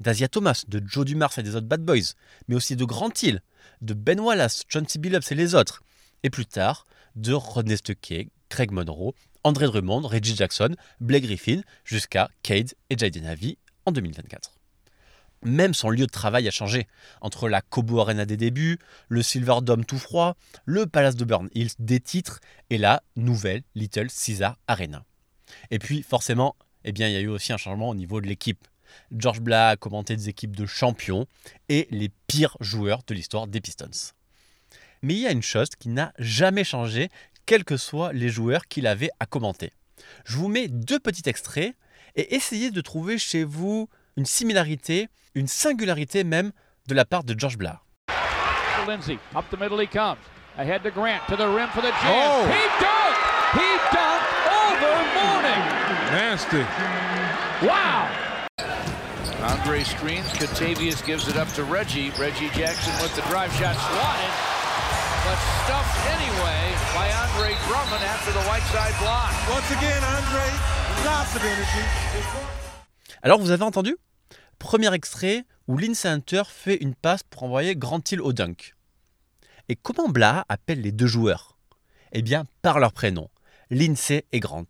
d'Asia 0.00 0.26
Thomas, 0.26 0.64
de 0.66 0.82
Joe 0.84 1.04
Dumars 1.04 1.38
et 1.38 1.44
des 1.44 1.54
autres 1.54 1.68
Bad 1.68 1.84
Boys, 1.84 2.14
mais 2.48 2.56
aussi 2.56 2.74
de 2.74 2.84
Grant 2.84 3.12
Hill, 3.22 3.42
de 3.80 3.94
Ben 3.94 4.20
Wallace, 4.20 4.64
John 4.68 4.86
T. 4.86 4.98
Billups 4.98 5.30
et 5.30 5.34
les 5.34 5.54
autres, 5.54 5.82
et 6.22 6.30
plus 6.30 6.46
tard 6.46 6.86
de 7.16 7.32
Rodney 7.32 7.76
Stuckey, 7.76 8.28
Craig 8.48 8.70
Monroe, 8.70 9.14
André 9.44 9.66
Drummond, 9.66 10.06
Reggie 10.06 10.36
Jackson, 10.36 10.74
Blake 11.00 11.24
Griffin, 11.24 11.62
jusqu'à 11.84 12.28
Cade 12.42 12.74
et 12.90 12.98
Jaden 12.98 13.24
Ivey 13.24 13.56
en 13.86 13.92
2024. 13.92 14.58
Même 15.42 15.74
son 15.74 15.90
lieu 15.90 16.06
de 16.06 16.10
travail 16.10 16.48
a 16.48 16.50
changé. 16.50 16.88
Entre 17.20 17.48
la 17.48 17.60
Cobo 17.60 18.00
Arena 18.00 18.26
des 18.26 18.36
débuts, 18.36 18.78
le 19.08 19.22
Silver 19.22 19.58
Dome 19.62 19.84
tout 19.84 19.98
froid, 19.98 20.36
le 20.64 20.86
Palace 20.86 21.14
de 21.14 21.24
Burn 21.24 21.48
Hills 21.54 21.70
des 21.78 22.00
titres 22.00 22.40
et 22.70 22.78
la 22.78 23.02
nouvelle 23.14 23.62
Little 23.74 24.08
Caesar 24.10 24.58
Arena. 24.66 25.04
Et 25.70 25.78
puis 25.78 26.02
forcément, 26.02 26.56
eh 26.84 26.90
il 26.90 26.98
y 26.98 27.04
a 27.04 27.20
eu 27.20 27.28
aussi 27.28 27.52
un 27.52 27.56
changement 27.56 27.88
au 27.88 27.94
niveau 27.94 28.20
de 28.20 28.26
l'équipe. 28.26 28.66
George 29.16 29.40
Blah 29.40 29.70
a 29.70 29.76
commenté 29.76 30.16
des 30.16 30.28
équipes 30.28 30.56
de 30.56 30.66
champions 30.66 31.26
et 31.68 31.88
les 31.90 32.10
pires 32.26 32.56
joueurs 32.60 33.02
de 33.06 33.14
l'histoire 33.14 33.46
des 33.46 33.60
Pistons. 33.60 34.12
Mais 35.02 35.14
il 35.14 35.20
y 35.20 35.26
a 35.26 35.32
une 35.32 35.42
chose 35.42 35.68
qui 35.78 35.88
n'a 35.88 36.12
jamais 36.18 36.64
changé, 36.64 37.08
quels 37.46 37.64
que 37.64 37.76
soient 37.76 38.12
les 38.12 38.28
joueurs 38.28 38.66
qu'il 38.66 38.86
avait 38.86 39.10
à 39.20 39.26
commenter. 39.26 39.72
Je 40.24 40.36
vous 40.36 40.48
mets 40.48 40.68
deux 40.68 40.98
petits 40.98 41.28
extraits 41.28 41.74
et 42.16 42.34
essayez 42.34 42.70
de 42.70 42.80
trouver 42.80 43.18
chez 43.18 43.44
vous 43.44 43.88
une 44.16 44.26
similarité, 44.26 45.08
une 45.34 45.46
singularité 45.46 46.24
même 46.24 46.52
de 46.88 46.94
la 46.94 47.04
part 47.04 47.24
de 47.24 47.38
George 47.38 47.58
Blah. 47.58 47.82
Lindsay, 48.86 49.18
up 49.36 49.44
the 49.50 49.60
middle 49.60 49.78
he 49.80 49.86
comes. 49.86 50.18
Ahead 50.56 50.82
to 50.82 50.90
Grant, 50.90 51.20
to 51.28 51.36
the 51.36 51.46
rim 51.46 51.68
for 51.68 51.82
the 51.82 51.92
jam. 52.02 52.10
Oh. 52.10 52.46
He 52.46 52.64
dunked! 52.80 53.20
He 53.52 53.78
dunked 53.92 54.28
over! 54.48 55.08
Nasty. 56.10 56.64
Wow! 57.66 58.27
Andre 59.42 59.84
screens. 59.84 60.26
Catavius 60.34 61.00
gives 61.06 61.28
it 61.28 61.36
up 61.36 61.48
to 61.54 61.62
Reggie. 61.62 62.10
Reggie 62.18 62.50
Jackson 62.56 62.92
with 63.00 63.14
the 63.14 63.22
drive 63.30 63.52
shot 63.52 63.76
swatted, 63.76 64.32
but 65.24 65.38
stuffed 65.62 65.94
anyway 66.10 66.74
by 66.94 67.06
Andre 67.22 67.54
Drummond 67.68 68.02
after 68.02 68.32
the 68.32 68.44
white 68.48 68.66
side 68.72 68.94
block. 68.98 69.30
Once 69.48 69.70
again, 69.70 70.02
Andre, 70.02 70.46
lots 71.04 71.36
of 71.36 71.44
energy. 71.44 71.84
Alors 73.22 73.38
vous 73.38 73.50
avez 73.52 73.62
entendu? 73.62 73.96
Premier 74.58 74.92
extrait 74.92 75.44
où 75.68 75.78
Lindsay 75.78 76.08
Hunter 76.08 76.42
fait 76.48 76.76
une 76.76 76.96
passe 76.96 77.22
pour 77.22 77.44
envoyer 77.44 77.76
Grant 77.76 78.02
Hill 78.10 78.20
au 78.20 78.32
dunk. 78.32 78.74
Et 79.68 79.76
comment 79.76 80.08
Blah 80.08 80.46
appelle 80.48 80.80
les 80.80 80.92
deux 80.92 81.06
joueurs? 81.06 81.58
Eh 82.10 82.22
bien 82.22 82.44
par 82.62 82.80
leur 82.80 82.92
prénom, 82.92 83.28
Lindsay 83.70 84.24
et 84.32 84.40
Grant. 84.40 84.66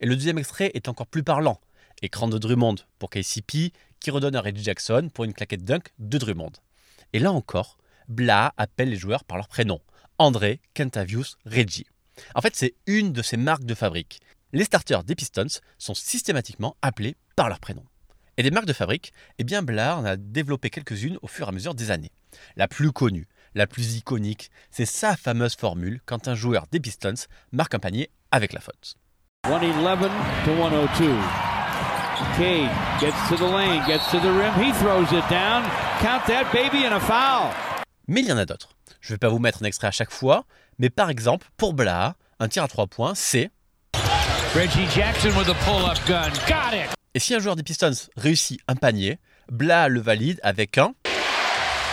Et 0.00 0.06
le 0.06 0.14
deuxième 0.14 0.38
extrait 0.38 0.70
est 0.72 0.88
encore 0.88 1.06
plus 1.06 1.22
parlant. 1.22 1.60
Écran 2.02 2.28
de 2.28 2.38
Drummond 2.38 2.76
pour 2.98 3.10
KCP 3.10 3.72
qui 4.06 4.12
redonne 4.12 4.36
à 4.36 4.40
Reggie 4.40 4.62
Jackson 4.62 5.10
pour 5.12 5.24
une 5.24 5.34
claquette 5.34 5.64
dunk 5.64 5.90
de 5.98 6.16
Drummond. 6.16 6.52
Et 7.12 7.18
là 7.18 7.32
encore, 7.32 7.76
Blah 8.06 8.54
appelle 8.56 8.90
les 8.90 8.96
joueurs 8.96 9.24
par 9.24 9.36
leur 9.36 9.48
prénom. 9.48 9.80
André, 10.18 10.60
Kentavius, 10.74 11.36
Reggie. 11.44 11.88
En 12.36 12.40
fait, 12.40 12.54
c'est 12.54 12.76
une 12.86 13.12
de 13.12 13.20
ses 13.20 13.36
marques 13.36 13.64
de 13.64 13.74
fabrique. 13.74 14.20
Les 14.52 14.62
starters 14.62 15.02
des 15.02 15.16
Pistons 15.16 15.60
sont 15.76 15.94
systématiquement 15.94 16.76
appelés 16.82 17.16
par 17.34 17.48
leur 17.48 17.58
prénom. 17.58 17.82
Et 18.36 18.44
des 18.44 18.52
marques 18.52 18.68
de 18.68 18.72
fabrique, 18.72 19.12
eh 19.38 19.44
bien 19.44 19.64
Blah 19.64 19.96
en 19.96 20.04
a 20.04 20.16
développé 20.16 20.70
quelques-unes 20.70 21.18
au 21.22 21.26
fur 21.26 21.46
et 21.46 21.48
à 21.48 21.52
mesure 21.52 21.74
des 21.74 21.90
années. 21.90 22.12
La 22.54 22.68
plus 22.68 22.92
connue, 22.92 23.26
la 23.56 23.66
plus 23.66 23.96
iconique, 23.96 24.52
c'est 24.70 24.86
sa 24.86 25.16
fameuse 25.16 25.56
formule 25.56 26.00
quand 26.06 26.28
un 26.28 26.36
joueur 26.36 26.66
des 26.70 26.78
Pistons 26.78 27.26
marque 27.50 27.74
un 27.74 27.80
panier 27.80 28.10
avec 28.30 28.52
la 28.52 28.60
faute. 28.60 28.94
111 29.48 30.08
to 30.44 30.52
102. 30.54 31.55
Cade 32.36 32.70
gets 33.00 33.16
to 33.28 33.36
the 33.36 33.46
lane, 33.46 33.82
gets 33.86 34.10
to 34.10 34.18
the 34.18 34.30
rim. 34.30 34.52
He 34.54 34.72
throws 34.72 35.12
it 35.12 35.24
down. 35.28 35.62
Count 36.00 36.26
that 36.26 36.44
baby 36.52 36.84
and 36.86 36.94
a 36.94 37.00
foul. 37.00 37.50
Mais 38.08 38.20
il 38.20 38.28
y 38.28 38.32
en 38.32 38.38
a 38.38 38.44
d'autres. 38.44 38.70
Je 39.00 39.12
ne 39.12 39.14
vais 39.14 39.18
pas 39.18 39.28
vous 39.28 39.38
mettre 39.38 39.62
un 39.62 39.66
extrait 39.66 39.88
à 39.88 39.92
chaque 39.92 40.10
fois, 40.10 40.44
mais 40.78 40.90
par 40.90 41.10
exemple, 41.10 41.46
pour 41.56 41.74
Blah, 41.74 42.14
un 42.40 42.48
tir 42.48 42.62
à 42.62 42.68
3 42.68 42.86
points, 42.86 43.14
c'est 43.14 43.50
Reggie 44.54 44.86
Jackson 44.94 45.30
with 45.36 45.48
a 45.48 45.54
pull-up 45.64 45.98
gun. 46.06 46.30
Got 46.48 46.74
it. 46.74 46.90
Et 47.14 47.18
si 47.18 47.34
un 47.34 47.38
joueur 47.38 47.56
des 47.56 47.62
Pistons 47.62 47.92
réussit 48.16 48.60
un 48.68 48.74
panier, 48.74 49.18
Blah 49.50 49.88
le 49.88 50.00
valide 50.00 50.40
avec 50.42 50.78
un 50.78 50.92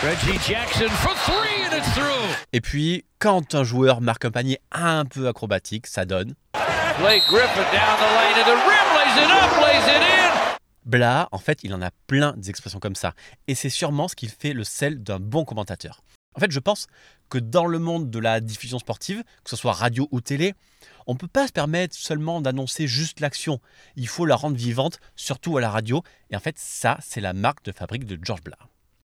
Reggie 0.02 0.38
Jackson 0.46 0.88
for 0.88 1.14
three 1.24 1.64
and 1.64 1.76
it's 1.76 1.92
through. 1.94 2.36
Et 2.52 2.60
puis, 2.60 3.04
quand 3.18 3.54
un 3.54 3.64
joueur 3.64 4.00
marque 4.00 4.24
un 4.24 4.30
panier 4.30 4.60
un 4.72 5.04
peu 5.04 5.28
acrobatique, 5.28 5.86
ça 5.86 6.04
donne 6.04 6.34
Blake 6.98 7.22
Griffin 7.28 7.62
down 7.72 7.96
the 7.98 8.10
lane 8.14 8.34
to 8.34 8.44
the 8.44 8.54
rim, 8.54 8.93
it. 9.16 9.44
Blah, 10.84 11.28
en 11.32 11.38
fait, 11.38 11.60
il 11.62 11.72
en 11.74 11.80
a 11.80 11.90
plein 12.06 12.34
des 12.36 12.50
expressions 12.50 12.78
comme 12.78 12.94
ça. 12.94 13.14
Et 13.48 13.54
c'est 13.54 13.70
sûrement 13.70 14.06
ce 14.06 14.14
qui 14.14 14.28
fait 14.28 14.52
le 14.52 14.64
sel 14.64 15.02
d'un 15.02 15.18
bon 15.18 15.44
commentateur. 15.44 16.02
En 16.36 16.40
fait, 16.40 16.50
je 16.50 16.58
pense 16.58 16.88
que 17.30 17.38
dans 17.38 17.66
le 17.66 17.78
monde 17.78 18.10
de 18.10 18.18
la 18.18 18.40
diffusion 18.40 18.78
sportive, 18.78 19.22
que 19.44 19.50
ce 19.50 19.56
soit 19.56 19.72
radio 19.72 20.08
ou 20.10 20.20
télé, 20.20 20.54
on 21.06 21.14
ne 21.14 21.18
peut 21.18 21.28
pas 21.28 21.46
se 21.46 21.52
permettre 21.52 21.96
seulement 21.96 22.40
d'annoncer 22.40 22.86
juste 22.86 23.20
l'action. 23.20 23.60
Il 23.96 24.08
faut 24.08 24.26
la 24.26 24.36
rendre 24.36 24.56
vivante, 24.56 25.00
surtout 25.16 25.56
à 25.56 25.60
la 25.60 25.70
radio. 25.70 26.02
Et 26.30 26.36
en 26.36 26.40
fait, 26.40 26.58
ça, 26.58 26.98
c'est 27.00 27.20
la 27.20 27.32
marque 27.32 27.64
de 27.64 27.72
fabrique 27.72 28.04
de 28.04 28.18
George 28.22 28.42
Blah. 28.42 28.58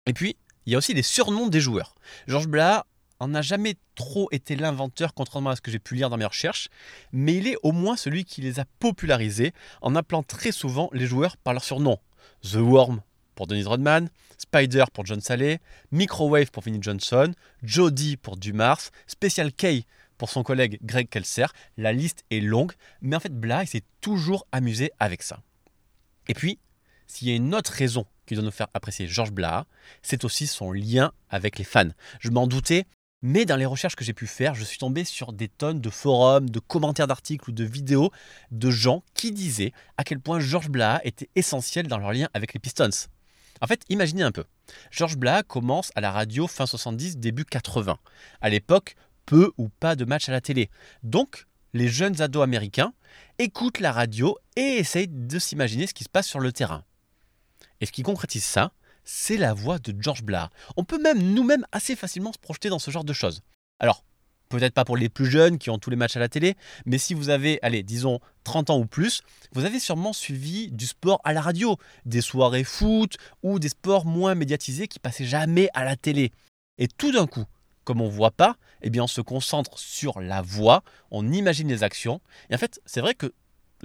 Et 0.07 0.13
puis, 0.13 0.37
il 0.67 0.73
y 0.73 0.75
a 0.75 0.79
aussi 0.79 0.95
les 0.95 1.03
surnoms 1.03 1.49
des 1.49 1.61
joueurs. 1.61 1.95
George 2.27 2.49
Blah 2.49 2.87
en 3.21 3.35
a 3.35 3.43
jamais 3.43 3.77
trop 3.95 4.29
été 4.33 4.57
l'inventeur, 4.57 5.15
contrairement 5.15 5.51
à 5.51 5.57
ce 5.57 5.61
que 5.61 5.71
j'ai 5.71 5.79
pu 5.79 5.95
lire 5.95 6.11
dans 6.11 6.17
mes 6.17 6.25
recherches, 6.25 6.69
mais 7.13 7.35
il 7.37 7.47
est 7.47 7.57
au 7.63 7.73
moins 7.73 7.97
celui 7.97 8.25
qui 8.25 8.41
les 8.41 8.61
a 8.61 8.65
popularisés 8.79 9.53
en 9.83 9.95
appelant 9.97 10.23
très 10.23 10.53
souvent 10.53 10.89
les 10.93 11.07
joueurs 11.07 11.37
par 11.37 11.53
leur 11.53 11.65
surnom. 11.65 11.99
The 12.43 12.57
Worm 12.57 13.03
pour 13.35 13.47
Dennis 13.47 13.65
Rodman, 13.65 14.11
Spider 14.37 14.85
pour 14.93 15.07
John 15.07 15.21
Saleh, 15.21 15.61
Microwave 15.93 16.51
pour 16.51 16.63
Vinnie 16.63 16.83
Johnson, 16.83 17.33
Jody 17.63 18.17
pour 18.17 18.37
Dumars, 18.37 18.81
Special 19.07 19.53
K 19.53 19.85
pour 20.17 20.31
son 20.31 20.43
collègue 20.43 20.79
Greg 20.83 21.09
Kelser. 21.09 21.47
La 21.77 21.93
liste 21.93 22.25
est 22.31 22.41
longue, 22.41 22.73
mais 23.01 23.17
en 23.17 23.21
fait 23.21 23.33
il 23.33 23.69
s'est 23.69 23.85
toujours 24.01 24.47
amusé 24.53 24.91
avec 24.99 25.23
ça. 25.23 25.41
Et 26.27 26.35
puis, 26.35 26.59
s'il 27.07 27.29
y 27.29 27.33
a 27.33 27.37
une 27.37 27.55
autre 27.55 27.73
raison 27.73 28.07
qui 28.27 28.35
doit 28.35 28.45
nous 28.45 28.51
faire 28.51 28.69
apprécier 28.75 29.07
George 29.07 29.31
Blah, 29.31 29.67
c'est 30.03 30.25
aussi 30.25 30.47
son 30.47 30.73
lien 30.73 31.13
avec 31.31 31.59
les 31.59 31.65
fans. 31.65 31.91
Je 32.21 32.31
m'en 32.31 32.47
doutais, 32.47 32.87
mais 33.23 33.45
dans 33.45 33.57
les 33.57 33.67
recherches 33.67 33.97
que 33.97 34.05
j'ai 34.05 34.13
pu 34.13 34.27
faire, 34.27 34.55
je 34.55 34.65
suis 34.65 34.79
tombé 34.79 35.05
sur 35.05 35.33
des 35.33 35.49
tonnes 35.49 35.81
de 35.81 35.91
forums, 35.91 36.49
de 36.49 36.61
commentaires 36.61 37.07
d'articles 37.07 37.51
ou 37.51 37.53
de 37.53 37.65
vidéos 37.65 38.11
de 38.51 38.71
gens 38.71 39.03
qui 39.15 39.33
disaient 39.33 39.73
à 39.97 40.05
quel 40.05 40.21
point 40.21 40.41
George 40.41 40.69
Blah 40.69 41.01
était 41.05 41.29
essentiel 41.35 41.89
dans 41.89 41.99
leur 41.99 42.13
lien 42.13 42.29
avec 42.35 42.55
les 42.55 42.61
Pistons. 42.61 42.91
En 43.61 43.67
fait, 43.67 43.83
imaginez 43.89 44.23
un 44.23 44.31
peu. 44.31 44.45
George 44.91 45.17
Blah 45.17 45.43
commence 45.43 45.91
à 45.97 46.01
la 46.01 46.13
radio 46.13 46.47
fin 46.47 46.67
70, 46.67 47.19
début 47.19 47.45
80. 47.45 47.99
À 48.41 48.49
l'époque, 48.51 48.95
peu 49.27 49.51
ou 49.59 49.69
pas 49.69 49.97
de 49.97 50.05
matchs 50.05 50.29
à 50.29 50.33
la 50.33 50.41
télé. 50.41 50.71
Donc, 51.03 51.47
les 51.75 51.89
jeunes 51.89 52.21
ados 52.23 52.43
américains 52.43 52.95
écoutent 53.39 53.81
la 53.81 53.93
radio 53.93 54.39
et 54.57 54.77
essayent 54.77 55.09
de 55.09 55.39
s'imaginer 55.39 55.87
ce 55.87 55.95
qui 55.95 56.05
se 56.05 56.09
passe 56.09 56.27
sur 56.27 56.41
le 56.41 56.53
terrain. 56.53 56.85
Et 57.81 57.87
ce 57.87 57.93
qui 57.93 58.03
concrétise 58.03 58.45
ça, 58.45 58.73
c'est 59.11 59.39
la 59.39 59.55
voix 59.55 59.79
de 59.79 59.95
George 59.99 60.23
Blah. 60.23 60.51
On 60.77 60.85
peut 60.85 61.01
même 61.01 61.33
nous-mêmes 61.33 61.65
assez 61.73 61.97
facilement 61.97 62.31
se 62.31 62.39
projeter 62.39 62.69
dans 62.69 62.79
ce 62.79 62.91
genre 62.91 63.05
de 63.05 63.15
choses. 63.15 63.41
Alors, 63.79 64.05
peut-être 64.51 64.75
pas 64.75 64.85
pour 64.85 64.99
les 64.99 65.09
plus 65.09 65.25
jeunes 65.25 65.57
qui 65.57 65.71
ont 65.71 65.79
tous 65.79 65.89
les 65.89 65.97
matchs 65.97 66.17
à 66.17 66.21
la 66.21 66.29
télé, 66.29 66.57
mais 66.85 66.99
si 66.99 67.15
vous 67.15 67.31
avez, 67.31 67.59
allez, 67.63 67.83
disons 67.83 68.21
30 68.45 68.69
ans 68.69 68.79
ou 68.79 68.85
plus, 68.85 69.23
vous 69.53 69.65
avez 69.65 69.81
sûrement 69.81 70.13
suivi 70.13 70.71
du 70.71 70.87
sport 70.87 71.23
à 71.25 71.33
la 71.33 71.41
radio, 71.41 71.79
des 72.05 72.21
soirées 72.21 72.65
foot 72.65 73.17
ou 73.43 73.59
des 73.59 73.71
sports 73.71 74.05
moins 74.05 74.35
médiatisés 74.35 74.89
qui 74.89 74.99
passaient 74.99 75.25
jamais 75.25 75.71
à 75.73 75.85
la 75.87 75.97
télé. 75.97 76.31
Et 76.77 76.87
tout 76.87 77.11
d'un 77.11 77.27
coup, 77.27 77.45
comme 77.85 78.03
on 78.03 78.09
ne 78.09 78.13
voit 78.13 78.31
pas, 78.31 78.57
eh 78.83 78.91
bien 78.91 79.05
on 79.05 79.09
se 79.09 79.23
concentre 79.23 79.79
sur 79.79 80.21
la 80.21 80.43
voix, 80.43 80.85
on 81.11 81.33
imagine 81.33 81.69
les 81.69 81.83
actions. 81.83 82.21
Et 82.51 82.55
en 82.55 82.59
fait, 82.59 82.79
c'est 82.85 83.01
vrai 83.01 83.15
que 83.15 83.33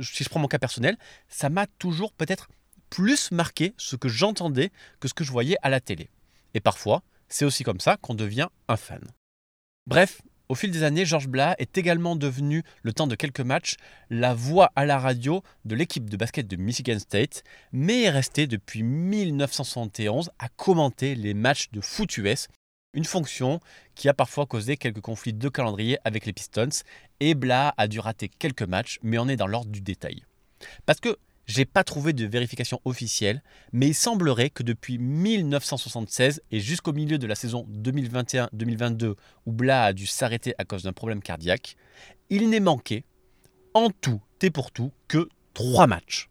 si 0.02 0.26
je 0.26 0.30
prends 0.30 0.42
mon 0.42 0.50
cas 0.50 0.60
personnel, 0.60 0.98
ça 1.30 1.48
m'a 1.48 1.66
toujours 1.66 2.12
peut-être 2.12 2.50
plus 2.94 3.32
marqué 3.32 3.74
ce 3.78 3.96
que 3.96 4.08
j'entendais 4.08 4.72
que 5.00 5.08
ce 5.08 5.16
que 5.16 5.24
je 5.24 5.32
voyais 5.32 5.58
à 5.64 5.72
la 5.72 5.80
télé. 5.80 6.12
Et 6.54 6.60
parfois, 6.60 7.02
c'est 7.28 7.44
aussi 7.44 7.64
comme 7.64 7.80
ça 7.80 7.98
qu'on 7.98 8.14
devient 8.14 8.50
un 8.68 8.78
fan. 8.78 9.02
Bref, 9.88 10.22
Au 10.48 10.56
fil 10.56 10.70
des 10.70 10.84
années, 10.84 11.06
Georges 11.06 11.30
Blas 11.30 11.56
est 11.58 11.76
également 11.80 12.16
devenu, 12.16 12.62
le 12.84 12.94
temps 12.94 13.08
de 13.08 13.16
quelques 13.16 13.40
matchs, 13.40 13.78
la 14.12 14.36
voix 14.36 14.72
à 14.76 14.86
la 14.86 15.00
radio 15.00 15.42
de 15.66 15.74
l'équipe 15.74 16.08
de 16.08 16.18
basket 16.18 16.46
de 16.46 16.56
Michigan 16.56 17.00
State, 17.00 17.44
mais 17.72 18.04
est 18.04 18.12
resté 18.12 18.46
depuis 18.46 18.84
1971 18.84 20.30
à 20.38 20.50
commenter 20.50 21.16
les 21.16 21.34
matchs 21.34 21.72
de 21.72 21.82
foot 21.82 22.16
US, 22.18 22.50
une 22.94 23.06
fonction 23.06 23.60
qui 23.96 24.08
a 24.08 24.14
parfois 24.14 24.46
causé 24.46 24.78
quelques 24.78 25.02
conflits 25.02 25.34
de 25.34 25.50
calendrier 25.50 25.98
avec 26.04 26.28
les 26.28 26.34
Pistons, 26.34 26.84
et 27.20 27.34
Blas 27.34 27.74
a 27.78 27.88
dû 27.88 28.00
rater 28.00 28.30
quelques 28.30 28.62
matchs, 28.62 29.00
mais 29.02 29.18
on 29.18 29.28
est 29.30 29.38
dans 29.38 29.48
l'ordre 29.48 29.72
du 29.72 29.82
détail. 29.82 30.24
Parce 30.86 31.00
que 31.00 31.18
j'ai 31.46 31.66
pas 31.66 31.84
trouvé 31.84 32.14
de 32.14 32.26
vérification 32.26 32.80
officielle, 32.86 33.44
mais 33.72 33.88
il 33.88 33.94
semblerait 33.94 34.50
que 34.50 34.64
depuis 34.64 34.98
1976 34.98 36.42
et 36.52 36.60
jusqu'au 36.60 36.94
milieu 36.94 37.18
de 37.18 37.28
la 37.28 37.36
saison 37.36 37.68
2021-2022 37.72 39.16
où 39.46 39.52
Blas 39.52 39.86
a 39.86 39.94
dû 39.94 40.06
s'arrêter 40.06 40.54
à 40.58 40.66
cause 40.66 40.84
d'un 40.84 40.94
problème 40.94 41.22
cardiaque, 41.22 41.76
il 42.30 42.50
n'ait 42.50 42.60
manqué 42.60 43.06
en 43.74 43.90
tout 43.90 44.22
et 44.44 44.52
pour 44.52 44.72
tout 44.72 44.92
que 45.08 45.30
trois 45.54 45.88
matchs. 45.88 46.30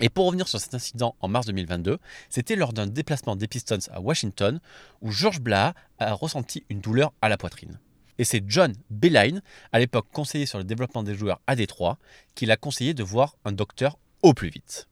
Et 0.00 0.08
pour 0.08 0.26
revenir 0.26 0.48
sur 0.48 0.58
cet 0.60 0.74
incident 0.74 1.14
en 1.20 1.28
mars 1.28 1.46
2022, 1.46 1.98
c'était 2.28 2.56
lors 2.56 2.72
d'un 2.72 2.88
déplacement 2.88 3.36
des 3.36 3.46
Pistons 3.46 3.78
à 3.92 4.00
Washington 4.00 4.60
où 5.00 5.12
George 5.12 5.40
Blah 5.40 5.74
a 5.98 6.12
ressenti 6.12 6.64
une 6.68 6.80
douleur 6.80 7.12
à 7.22 7.28
la 7.28 7.36
poitrine. 7.36 7.78
Et 8.18 8.24
c'est 8.24 8.42
John 8.46 8.72
Beline, 8.90 9.40
à 9.72 9.78
l'époque 9.78 10.08
conseiller 10.12 10.46
sur 10.46 10.58
le 10.58 10.64
développement 10.64 11.04
des 11.04 11.14
joueurs 11.14 11.40
à 11.46 11.54
Détroit, 11.54 11.98
qui 12.34 12.44
l'a 12.44 12.56
conseillé 12.56 12.92
de 12.92 13.04
voir 13.04 13.36
un 13.44 13.52
docteur 13.52 13.98
au 14.24 14.32
plus 14.32 14.48
vite. 14.48 14.88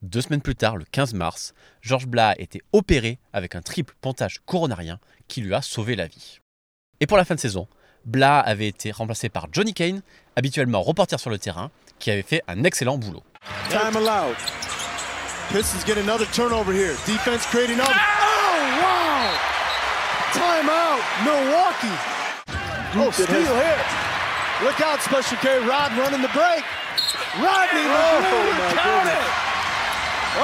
Deux 0.00 0.22
semaines 0.22 0.40
plus 0.40 0.54
tard, 0.54 0.76
le 0.76 0.84
15 0.84 1.12
mars, 1.14 1.54
George 1.82 2.06
Blah 2.06 2.30
a 2.30 2.38
été 2.38 2.62
opéré 2.72 3.18
avec 3.32 3.56
un 3.56 3.62
triple 3.62 3.94
pontage 4.00 4.38
coronarien 4.46 5.00
qui 5.26 5.40
lui 5.40 5.52
a 5.54 5.60
sauvé 5.60 5.96
la 5.96 6.06
vie. 6.06 6.38
Et 7.00 7.06
pour 7.06 7.16
la 7.16 7.24
fin 7.24 7.34
de 7.34 7.40
saison, 7.40 7.66
Blah 8.04 8.38
avait 8.38 8.68
été 8.68 8.92
remplacé 8.92 9.28
par 9.28 9.48
Johnny 9.52 9.74
Kane, 9.74 10.02
habituellement 10.36 10.82
reporter 10.82 11.18
sur 11.18 11.30
le 11.30 11.38
terrain, 11.38 11.70
qui 11.98 12.12
avait 12.12 12.22
fait 12.22 12.42
un 12.46 12.62
excellent 12.62 12.96
boulot. 12.96 13.24
Time 13.68 13.96
allowed. 13.96 14.36
Pistons 15.52 15.84
get 15.84 15.98
another 15.98 16.26
turnover 16.26 16.72
here. 16.72 16.94
Defense 17.06 17.44
creating 17.46 17.80
up. 17.80 17.90
Oh, 17.90 18.78
wow! 18.80 19.34
Timeout, 20.32 21.02
Milwaukee. 21.24 21.98
Oh, 22.94 23.10
steal 23.10 23.26
here. 23.26 23.82
Look 24.62 24.80
out, 24.80 25.02
Special 25.02 25.38
K. 25.38 25.58
Rod 25.66 25.90
running 25.98 26.22
the 26.22 26.30
break. 26.32 26.62
Rodney 27.12 27.86
oh, 27.88 28.20
count 28.74 29.08
it. 29.08 29.50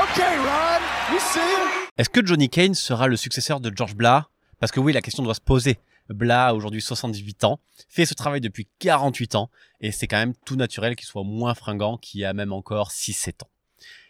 Okay, 0.02 0.36
Rod, 0.38 0.82
we 1.12 1.20
see 1.20 1.38
him. 1.38 1.68
Est-ce 1.96 2.10
que 2.10 2.26
Johnny 2.26 2.48
Kane 2.48 2.74
sera 2.74 3.06
le 3.06 3.16
successeur 3.16 3.60
de 3.60 3.70
George 3.74 3.94
Blah 3.94 4.28
Parce 4.58 4.72
que 4.72 4.80
oui, 4.80 4.92
la 4.92 5.00
question 5.00 5.22
doit 5.22 5.34
se 5.34 5.40
poser. 5.40 5.78
Blah, 6.08 6.54
aujourd'hui 6.54 6.82
78 6.82 7.44
ans, 7.44 7.60
fait 7.88 8.04
ce 8.04 8.14
travail 8.14 8.40
depuis 8.40 8.66
48 8.80 9.36
ans, 9.36 9.50
et 9.80 9.92
c'est 9.92 10.08
quand 10.08 10.18
même 10.18 10.34
tout 10.44 10.56
naturel 10.56 10.96
qu'il 10.96 11.06
soit 11.06 11.22
moins 11.22 11.54
fringant 11.54 11.98
qu'il 11.98 12.20
y 12.20 12.24
a 12.24 12.32
même 12.32 12.52
encore 12.52 12.90
6-7 12.90 13.44
ans. 13.44 13.50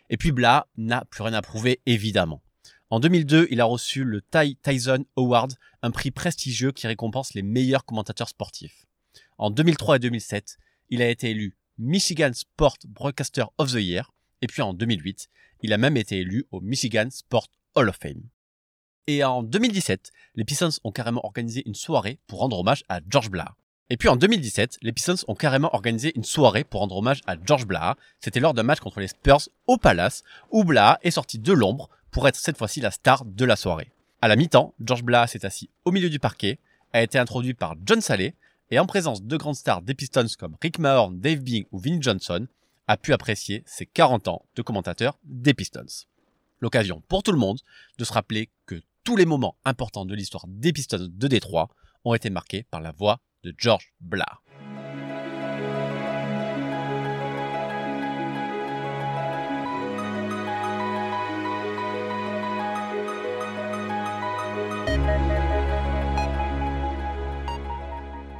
Et 0.08 0.16
puis 0.16 0.32
Blah 0.32 0.66
n'a 0.78 1.04
plus 1.04 1.22
rien 1.22 1.34
à 1.34 1.42
prouver, 1.42 1.80
évidemment. 1.84 2.40
En 2.88 3.00
2002, 3.00 3.48
il 3.50 3.60
a 3.60 3.64
reçu 3.66 4.04
le 4.04 4.22
Ty 4.22 4.56
Tyson 4.62 5.04
Award, 5.16 5.52
un 5.82 5.90
prix 5.90 6.10
prestigieux 6.10 6.72
qui 6.72 6.86
récompense 6.86 7.34
les 7.34 7.42
meilleurs 7.42 7.84
commentateurs 7.84 8.28
sportifs. 8.28 8.86
En 9.36 9.50
2003 9.50 9.96
et 9.96 9.98
2007, 9.98 10.56
il 10.88 11.02
a 11.02 11.08
été 11.08 11.30
élu 11.30 11.54
Michigan 11.78 12.30
Sport 12.32 12.78
Broadcaster 12.86 13.44
of 13.58 13.70
the 13.70 13.82
Year, 13.82 14.12
et 14.40 14.46
puis 14.46 14.62
en 14.62 14.72
2008, 14.72 15.28
il 15.62 15.72
a 15.72 15.78
même 15.78 15.96
été 15.96 16.18
élu 16.18 16.46
au 16.50 16.60
Michigan 16.60 17.08
Sport 17.10 17.48
Hall 17.74 17.88
of 17.88 17.96
Fame. 18.00 18.22
Et 19.06 19.22
en 19.22 19.42
2017, 19.42 20.10
les 20.34 20.44
Pistons 20.44 20.70
ont 20.84 20.90
carrément 20.90 21.24
organisé 21.24 21.62
une 21.66 21.74
soirée 21.74 22.18
pour 22.26 22.40
rendre 22.40 22.58
hommage 22.58 22.82
à 22.88 23.00
George 23.08 23.30
Blah. 23.30 23.54
Et 23.88 23.96
puis 23.96 24.08
en 24.08 24.16
2017, 24.16 24.78
les 24.82 24.92
Pistons 24.92 25.14
ont 25.28 25.34
carrément 25.34 25.72
organisé 25.74 26.12
une 26.16 26.24
soirée 26.24 26.64
pour 26.64 26.80
rendre 26.80 26.96
hommage 26.96 27.20
à 27.26 27.36
George 27.44 27.66
Blah. 27.66 27.96
C'était 28.20 28.40
lors 28.40 28.54
d'un 28.54 28.64
match 28.64 28.80
contre 28.80 29.00
les 29.00 29.08
Spurs 29.08 29.48
au 29.66 29.76
Palace, 29.76 30.24
où 30.50 30.64
Blah 30.64 30.98
est 31.02 31.12
sorti 31.12 31.38
de 31.38 31.52
l'ombre 31.52 31.88
pour 32.10 32.26
être 32.26 32.36
cette 32.36 32.58
fois-ci 32.58 32.80
la 32.80 32.90
star 32.90 33.24
de 33.24 33.44
la 33.44 33.54
soirée. 33.54 33.92
À 34.22 34.28
la 34.28 34.36
mi-temps, 34.36 34.74
George 34.80 35.04
Blah 35.04 35.26
s'est 35.26 35.44
assis 35.44 35.68
au 35.84 35.92
milieu 35.92 36.08
du 36.08 36.18
parquet, 36.18 36.58
a 36.92 37.02
été 37.02 37.18
introduit 37.18 37.54
par 37.54 37.76
John 37.84 38.00
Saleh, 38.00 38.34
et 38.70 38.78
en 38.78 38.86
présence 38.86 39.22
de 39.22 39.36
grandes 39.36 39.56
stars 39.56 39.82
des 39.82 39.94
Pistons 39.94 40.26
comme 40.38 40.56
Rick 40.60 40.78
Mahorn, 40.78 41.18
Dave 41.18 41.40
Bing 41.40 41.66
ou 41.70 41.78
Vinnie 41.78 42.02
Johnson, 42.02 42.46
a 42.88 42.96
pu 42.96 43.12
apprécier 43.12 43.62
ses 43.66 43.86
40 43.86 44.28
ans 44.28 44.44
de 44.54 44.62
commentateur 44.62 45.18
des 45.24 45.54
Pistons. 45.54 46.06
L'occasion 46.60 47.02
pour 47.08 47.22
tout 47.22 47.32
le 47.32 47.38
monde 47.38 47.60
de 47.98 48.04
se 48.04 48.12
rappeler 48.12 48.50
que 48.64 48.80
tous 49.04 49.16
les 49.16 49.26
moments 49.26 49.56
importants 49.64 50.06
de 50.06 50.14
l'histoire 50.14 50.46
des 50.48 50.72
Pistons 50.72 51.08
de 51.10 51.28
Détroit 51.28 51.68
ont 52.04 52.14
été 52.14 52.30
marqués 52.30 52.64
par 52.64 52.80
la 52.80 52.92
voix 52.92 53.20
de 53.42 53.54
George 53.56 53.92
Blah. 54.00 54.40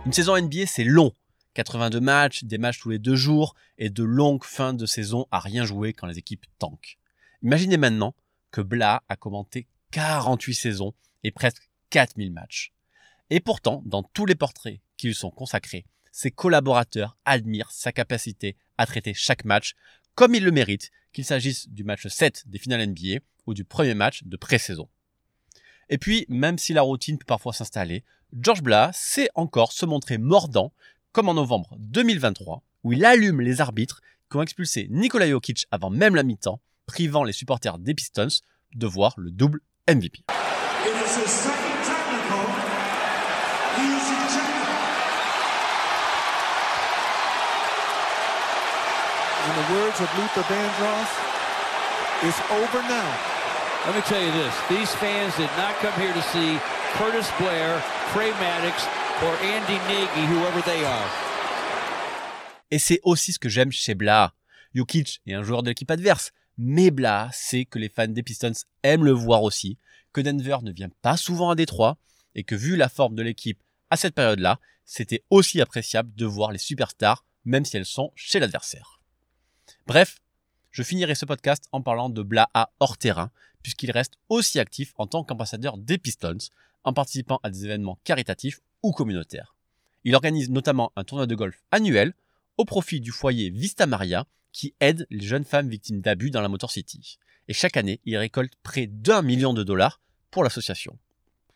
Une 0.07 0.13
saison 0.13 0.41
NBA, 0.41 0.67
c'est 0.67 0.85
long. 0.85 1.13
82 1.55 1.99
matchs, 1.99 2.45
des 2.45 2.59
matchs 2.59 2.79
tous 2.79 2.91
les 2.91 3.01
deux 3.01 3.17
jours 3.17 3.57
et 3.77 3.91
de 3.91 4.05
longues 4.05 4.45
fins 4.45 4.73
de 4.73 4.87
saison 4.87 5.27
à 5.33 5.41
rien 5.41 5.65
jouer 5.65 5.95
quand 5.95 6.07
les 6.07 6.17
équipes 6.17 6.47
tankent. 6.61 6.97
Imaginez 7.43 7.77
maintenant 7.77 8.15
que 8.53 8.61
Blah 8.61 9.03
a 9.09 9.17
commenté 9.17 9.67
48 9.91 10.55
saisons 10.55 10.95
et 11.25 11.33
presque 11.33 11.69
4000 11.91 12.33
matchs. 12.33 12.73
Et 13.31 13.41
pourtant, 13.41 13.83
dans 13.85 14.05
tous 14.05 14.27
les 14.27 14.37
portraits 14.37 14.79
qui 14.97 15.09
lui 15.09 15.15
sont 15.15 15.33
consacrés, 15.33 15.87
ses 16.13 16.31
collaborateurs 16.31 17.19
admirent 17.25 17.73
sa 17.73 17.91
capacité 17.91 18.57
à 18.79 18.87
traiter 18.87 19.13
chaque 19.13 19.45
match 19.45 19.75
comme 20.15 20.37
il 20.37 20.45
le 20.45 20.53
mérite, 20.53 20.93
qu'il 21.13 21.25
s'agisse 21.25 21.69
du 21.69 21.83
match 21.83 22.07
7 22.07 22.45
des 22.47 22.61
finales 22.61 22.87
NBA 22.87 23.25
ou 23.47 23.55
du 23.55 23.65
premier 23.65 23.95
match 23.95 24.23
de 24.23 24.37
pré-saison. 24.37 24.89
Et 25.89 25.99
puis, 25.99 26.27
même 26.29 26.59
si 26.59 26.73
la 26.73 26.83
routine 26.83 27.19
peut 27.19 27.27
parfois 27.27 27.53
s'installer, 27.53 28.03
George 28.33 28.63
Blah 28.63 28.91
sait 28.93 29.29
encore 29.35 29.73
se 29.73 29.87
montrer 29.87 30.19
mordant, 30.19 30.73
comme 31.13 31.29
en 31.29 31.35
novembre 31.35 31.77
2023, 31.79 32.63
où 32.83 32.93
il 32.93 33.05
allume 33.05 33.41
les 33.41 33.61
arbitres 33.61 34.01
qui 34.31 34.37
ont 34.37 34.43
expulsé 34.43 34.89
Nikola 34.91 35.29
Jokic 35.29 35.67
avant 35.71 35.91
même 35.91 36.17
la 36.17 36.25
mi-temps, 36.25 36.61
privant 36.87 37.23
les 37.23 37.33
supporters 37.33 37.79
des 37.79 37.95
Pistons 37.95 38.27
de 38.75 38.87
voir 38.87 39.15
le 39.17 39.31
double 39.31 39.61
MVP. 39.89 40.25
In 49.47 49.55
the 49.55 49.71
words 49.73 50.01
of 50.01 50.09
Luther 50.19 50.43
Vandross, 50.43 51.07
it's 52.25 52.41
over 52.51 52.83
now. 52.89 53.36
Let 53.87 53.95
me 53.95 54.03
tell 54.03 54.21
you 54.21 54.33
this. 54.33 54.53
These 54.69 54.93
fans 54.97 55.37
did 55.37 55.51
not 55.57 55.77
come 55.81 55.95
here 56.03 56.13
to 56.13 56.23
see 56.33 56.59
Curtis 56.99 57.31
Blair, 57.39 57.81
Trey 58.13 58.33
Maddox, 58.41 58.85
or 59.23 59.33
Andy 59.41 59.79
Nagy, 59.87 60.27
whoever 60.27 60.61
they 60.63 60.85
are. 60.85 61.09
Et 62.73 62.81
c'est 62.81 62.99
aussi 63.05 63.33
ce 63.33 63.39
que 63.39 63.49
j'aime 63.49 63.71
chez 63.71 63.95
Blah. 63.95 64.35
Jokic 64.75 65.21
est 65.25 65.35
un 65.35 65.45
joueur 65.45 65.63
de 65.63 65.69
l'équipe 65.69 65.89
adverse, 65.89 66.33
mais 66.59 66.91
Blah 66.91 67.31
sait 67.33 67.65
que 67.65 67.79
les 67.79 67.89
fans 67.89 68.09
des 68.09 68.25
Pistons 68.25 68.55
aiment 68.83 69.05
le 69.05 69.13
voir 69.13 69.45
aussi, 69.45 69.79
que 70.13 70.21
Denver 70.21 70.57
ne 70.63 70.73
vient 70.73 70.91
pas 71.01 71.17
souvent 71.17 71.51
à 71.51 71.55
Détroit, 71.55 71.97
et 72.35 72.43
que 72.43 72.57
vu 72.57 72.75
la 72.75 72.89
forme 72.89 73.15
de 73.15 73.23
l'équipe 73.23 73.63
à 73.91 73.97
cette 73.97 74.17
période-là, 74.17 74.59
c'était 74.85 75.23
aussi 75.31 75.61
appréciable 75.61 76.13
de 76.17 76.27
voir 76.27 76.51
les 76.51 76.59
superstars, 76.59 77.25
même 77.45 77.65
si 77.65 77.77
elles 77.77 77.87
sont 77.87 78.11
chez 78.17 78.41
l'adversaire. 78.41 79.01
Bref, 79.87 80.19
je 80.73 80.83
finirai 80.83 81.15
ce 81.15 81.25
podcast 81.25 81.69
en 81.71 81.83
parlant 81.83 82.11
de 82.11 82.23
Blaha 82.23 82.73
hors 82.81 82.99
terrain, 82.99 83.31
puisqu'il 83.67 83.91
reste 83.91 84.17
aussi 84.29 84.61
actif 84.61 84.93
en 84.97 85.09
tant 85.09 85.25
qu'ambassadeur 85.25 85.77
des 85.77 85.99
Pistons, 85.99 86.39
en 86.85 86.93
participant 86.93 87.41
à 87.43 87.51
des 87.51 87.65
événements 87.65 87.99
caritatifs 88.05 88.61
ou 88.85 88.93
communautaires. 88.93 89.57
Il 90.05 90.15
organise 90.15 90.51
notamment 90.51 90.93
un 90.95 91.03
tournoi 91.03 91.27
de 91.27 91.35
golf 91.35 91.65
annuel 91.73 92.15
au 92.59 92.65
profit 92.65 93.01
du 93.01 93.11
foyer 93.11 93.51
Vista 93.51 93.89
Maria, 93.89 94.25
qui 94.53 94.77
aide 94.79 95.05
les 95.11 95.27
jeunes 95.27 95.45
femmes 95.45 95.69
victimes 95.69 96.01
d'abus 96.01 96.31
dans 96.31 96.43
la 96.43 96.49
Motor 96.49 96.71
City. 96.71 97.19
Et 97.49 97.55
chaque 97.55 97.77
année, 97.77 97.99
il 98.05 98.17
récolte 98.17 98.53
près 98.63 98.87
d'un 98.87 99.21
million 99.21 99.53
de 99.53 99.65
dollars 99.65 100.01
pour 100.31 100.45
l'association. 100.45 100.97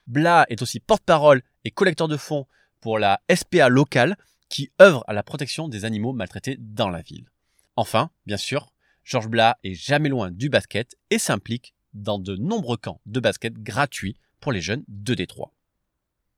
Bla 0.09 0.47
est 0.49 0.63
aussi 0.63 0.81
porte-parole 0.81 1.45
et 1.65 1.71
collecteur 1.71 2.09
de 2.09 2.17
fonds 2.17 2.49
pour 2.81 2.99
la 2.99 3.21
SPA 3.33 3.69
locale 3.69 4.17
qui 4.49 4.73
œuvre 4.83 5.05
à 5.07 5.13
la 5.13 5.23
protection 5.23 5.69
des 5.69 5.85
animaux 5.85 6.13
maltraités 6.13 6.57
dans 6.59 6.89
la 6.89 7.03
ville. 7.03 7.31
Enfin, 7.77 8.11
bien 8.27 8.37
sûr, 8.37 8.73
Georges 9.05 9.29
Blas 9.29 9.59
est 9.63 9.75
jamais 9.75 10.09
loin 10.09 10.33
du 10.33 10.49
basket 10.49 10.97
et 11.11 11.21
s'implique 11.21 11.73
dans 11.95 12.19
de 12.19 12.37
nombreux 12.37 12.77
camps 12.77 13.01
de 13.07 13.21
basket 13.21 13.55
gratuits 13.55 14.17
pour 14.41 14.53
les 14.53 14.61
jeunes 14.61 14.85
de 14.89 15.15
Détroit. 15.15 15.53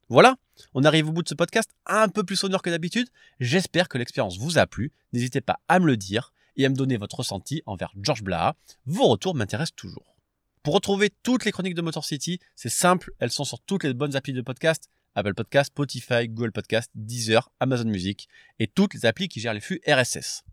Voilà, 0.09 0.37
on 0.75 0.85
arrive 0.85 1.09
au 1.09 1.13
bout 1.13 1.23
de 1.23 1.29
ce 1.29 1.35
podcast 1.35 1.71
un 1.87 2.09
peu 2.09 2.23
plus 2.23 2.37
sonore 2.37 2.63
que 2.63 2.71
d'habitude. 2.71 3.09
J'espère 3.41 3.89
que 3.89 3.99
l'expérience 3.99 4.39
vous 4.39 4.59
a 4.59 4.67
plu. 4.67 4.93
N'hésitez 5.13 5.41
pas 5.41 5.61
à 5.69 5.79
me 5.79 5.87
le 5.87 5.97
dire 5.97 6.33
et 6.57 6.67
à 6.67 6.69
me 6.69 6.75
donner 6.75 6.97
votre 6.97 7.17
ressenti 7.17 7.63
envers 7.67 7.93
George 8.01 8.23
Blaha. 8.23 8.55
Vos 8.85 9.09
retours 9.09 9.35
m'intéressent 9.35 9.77
toujours. 9.77 10.17
Pour 10.63 10.75
retrouver 10.75 11.11
toutes 11.23 11.45
les 11.45 11.53
chroniques 11.53 11.75
de 11.75 11.83
Motor 11.83 12.05
City, 12.05 12.39
c'est 12.55 12.69
simple, 12.69 13.13
elles 13.19 13.31
sont 13.31 13.45
sur 13.45 13.61
toutes 13.61 13.85
les 13.85 13.95
bonnes 13.95 14.15
applis 14.15 14.33
de 14.33 14.43
podcast. 14.43 14.91
Apple 15.15 15.35
Podcast, 15.35 15.69
Spotify, 15.69 16.29
Google 16.29 16.53
Podcast, 16.53 16.91
Deezer, 16.95 17.51
Amazon 17.61 17.89
Music 17.89 18.29
et 18.59 18.67
toutes 18.67 18.95
les 18.95 19.07
applis 19.07 19.29
qui 19.29 19.41
gèrent 19.41 19.55
les 19.55 19.61
flux 19.61 19.81
RSS. 19.87 20.45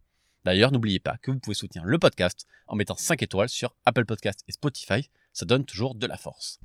D'ailleurs, 0.46 0.72
n'oubliez 0.72 1.00
pas 1.00 1.18
que 1.18 1.32
vous 1.32 1.40
pouvez 1.40 1.56
soutenir 1.56 1.86
le 1.86 2.00
podcast 2.00 2.46
en 2.68 2.76
mettant 2.76 2.96
5 2.96 3.22
étoiles 3.22 3.50
sur 3.50 3.76
Apple 3.86 4.06
Podcast 4.06 4.44
et 4.48 4.52
Spotify, 4.52 5.10
ça 5.34 5.46
donne 5.46 5.66
toujours 5.66 5.96
de 5.96 6.08
la 6.08 6.18
force. 6.18 6.60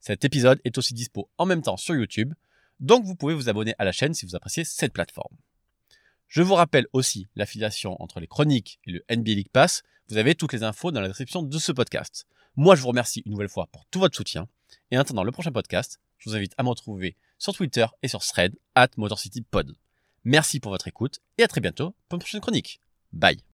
Cet 0.00 0.24
épisode 0.24 0.60
est 0.64 0.78
aussi 0.78 0.94
dispo 0.94 1.30
en 1.38 1.46
même 1.46 1.62
temps 1.62 1.76
sur 1.76 1.94
YouTube, 1.94 2.32
donc 2.80 3.04
vous 3.04 3.14
pouvez 3.14 3.34
vous 3.34 3.48
abonner 3.48 3.74
à 3.78 3.84
la 3.84 3.92
chaîne 3.92 4.14
si 4.14 4.24
vous 4.24 4.34
appréciez 4.34 4.64
cette 4.64 4.92
plateforme. 4.92 5.36
Je 6.28 6.42
vous 6.42 6.54
rappelle 6.54 6.86
aussi 6.92 7.28
l'affiliation 7.34 8.00
entre 8.00 8.20
les 8.20 8.26
chroniques 8.26 8.78
et 8.86 8.92
le 8.92 9.04
NBA 9.10 9.32
League 9.32 9.50
Pass. 9.52 9.82
Vous 10.08 10.16
avez 10.16 10.34
toutes 10.34 10.52
les 10.52 10.62
infos 10.62 10.92
dans 10.92 11.00
la 11.00 11.08
description 11.08 11.42
de 11.42 11.58
ce 11.58 11.72
podcast. 11.72 12.26
Moi, 12.56 12.76
je 12.76 12.82
vous 12.82 12.88
remercie 12.88 13.22
une 13.26 13.32
nouvelle 13.32 13.48
fois 13.48 13.66
pour 13.66 13.84
tout 13.86 13.98
votre 13.98 14.16
soutien. 14.16 14.48
Et 14.90 14.96
en 14.96 15.00
attendant 15.00 15.24
le 15.24 15.32
prochain 15.32 15.52
podcast, 15.52 16.00
je 16.18 16.30
vous 16.30 16.36
invite 16.36 16.54
à 16.56 16.62
me 16.62 16.68
retrouver 16.68 17.16
sur 17.38 17.52
Twitter 17.52 17.86
et 18.02 18.08
sur 18.08 18.22
Thread, 18.22 18.54
at 18.74 18.90
MotorCityPod. 18.96 19.74
Merci 20.24 20.60
pour 20.60 20.70
votre 20.70 20.88
écoute 20.88 21.20
et 21.38 21.42
à 21.42 21.48
très 21.48 21.60
bientôt 21.60 21.94
pour 22.08 22.16
une 22.16 22.20
prochaine 22.20 22.40
chronique. 22.40 22.80
Bye 23.12 23.49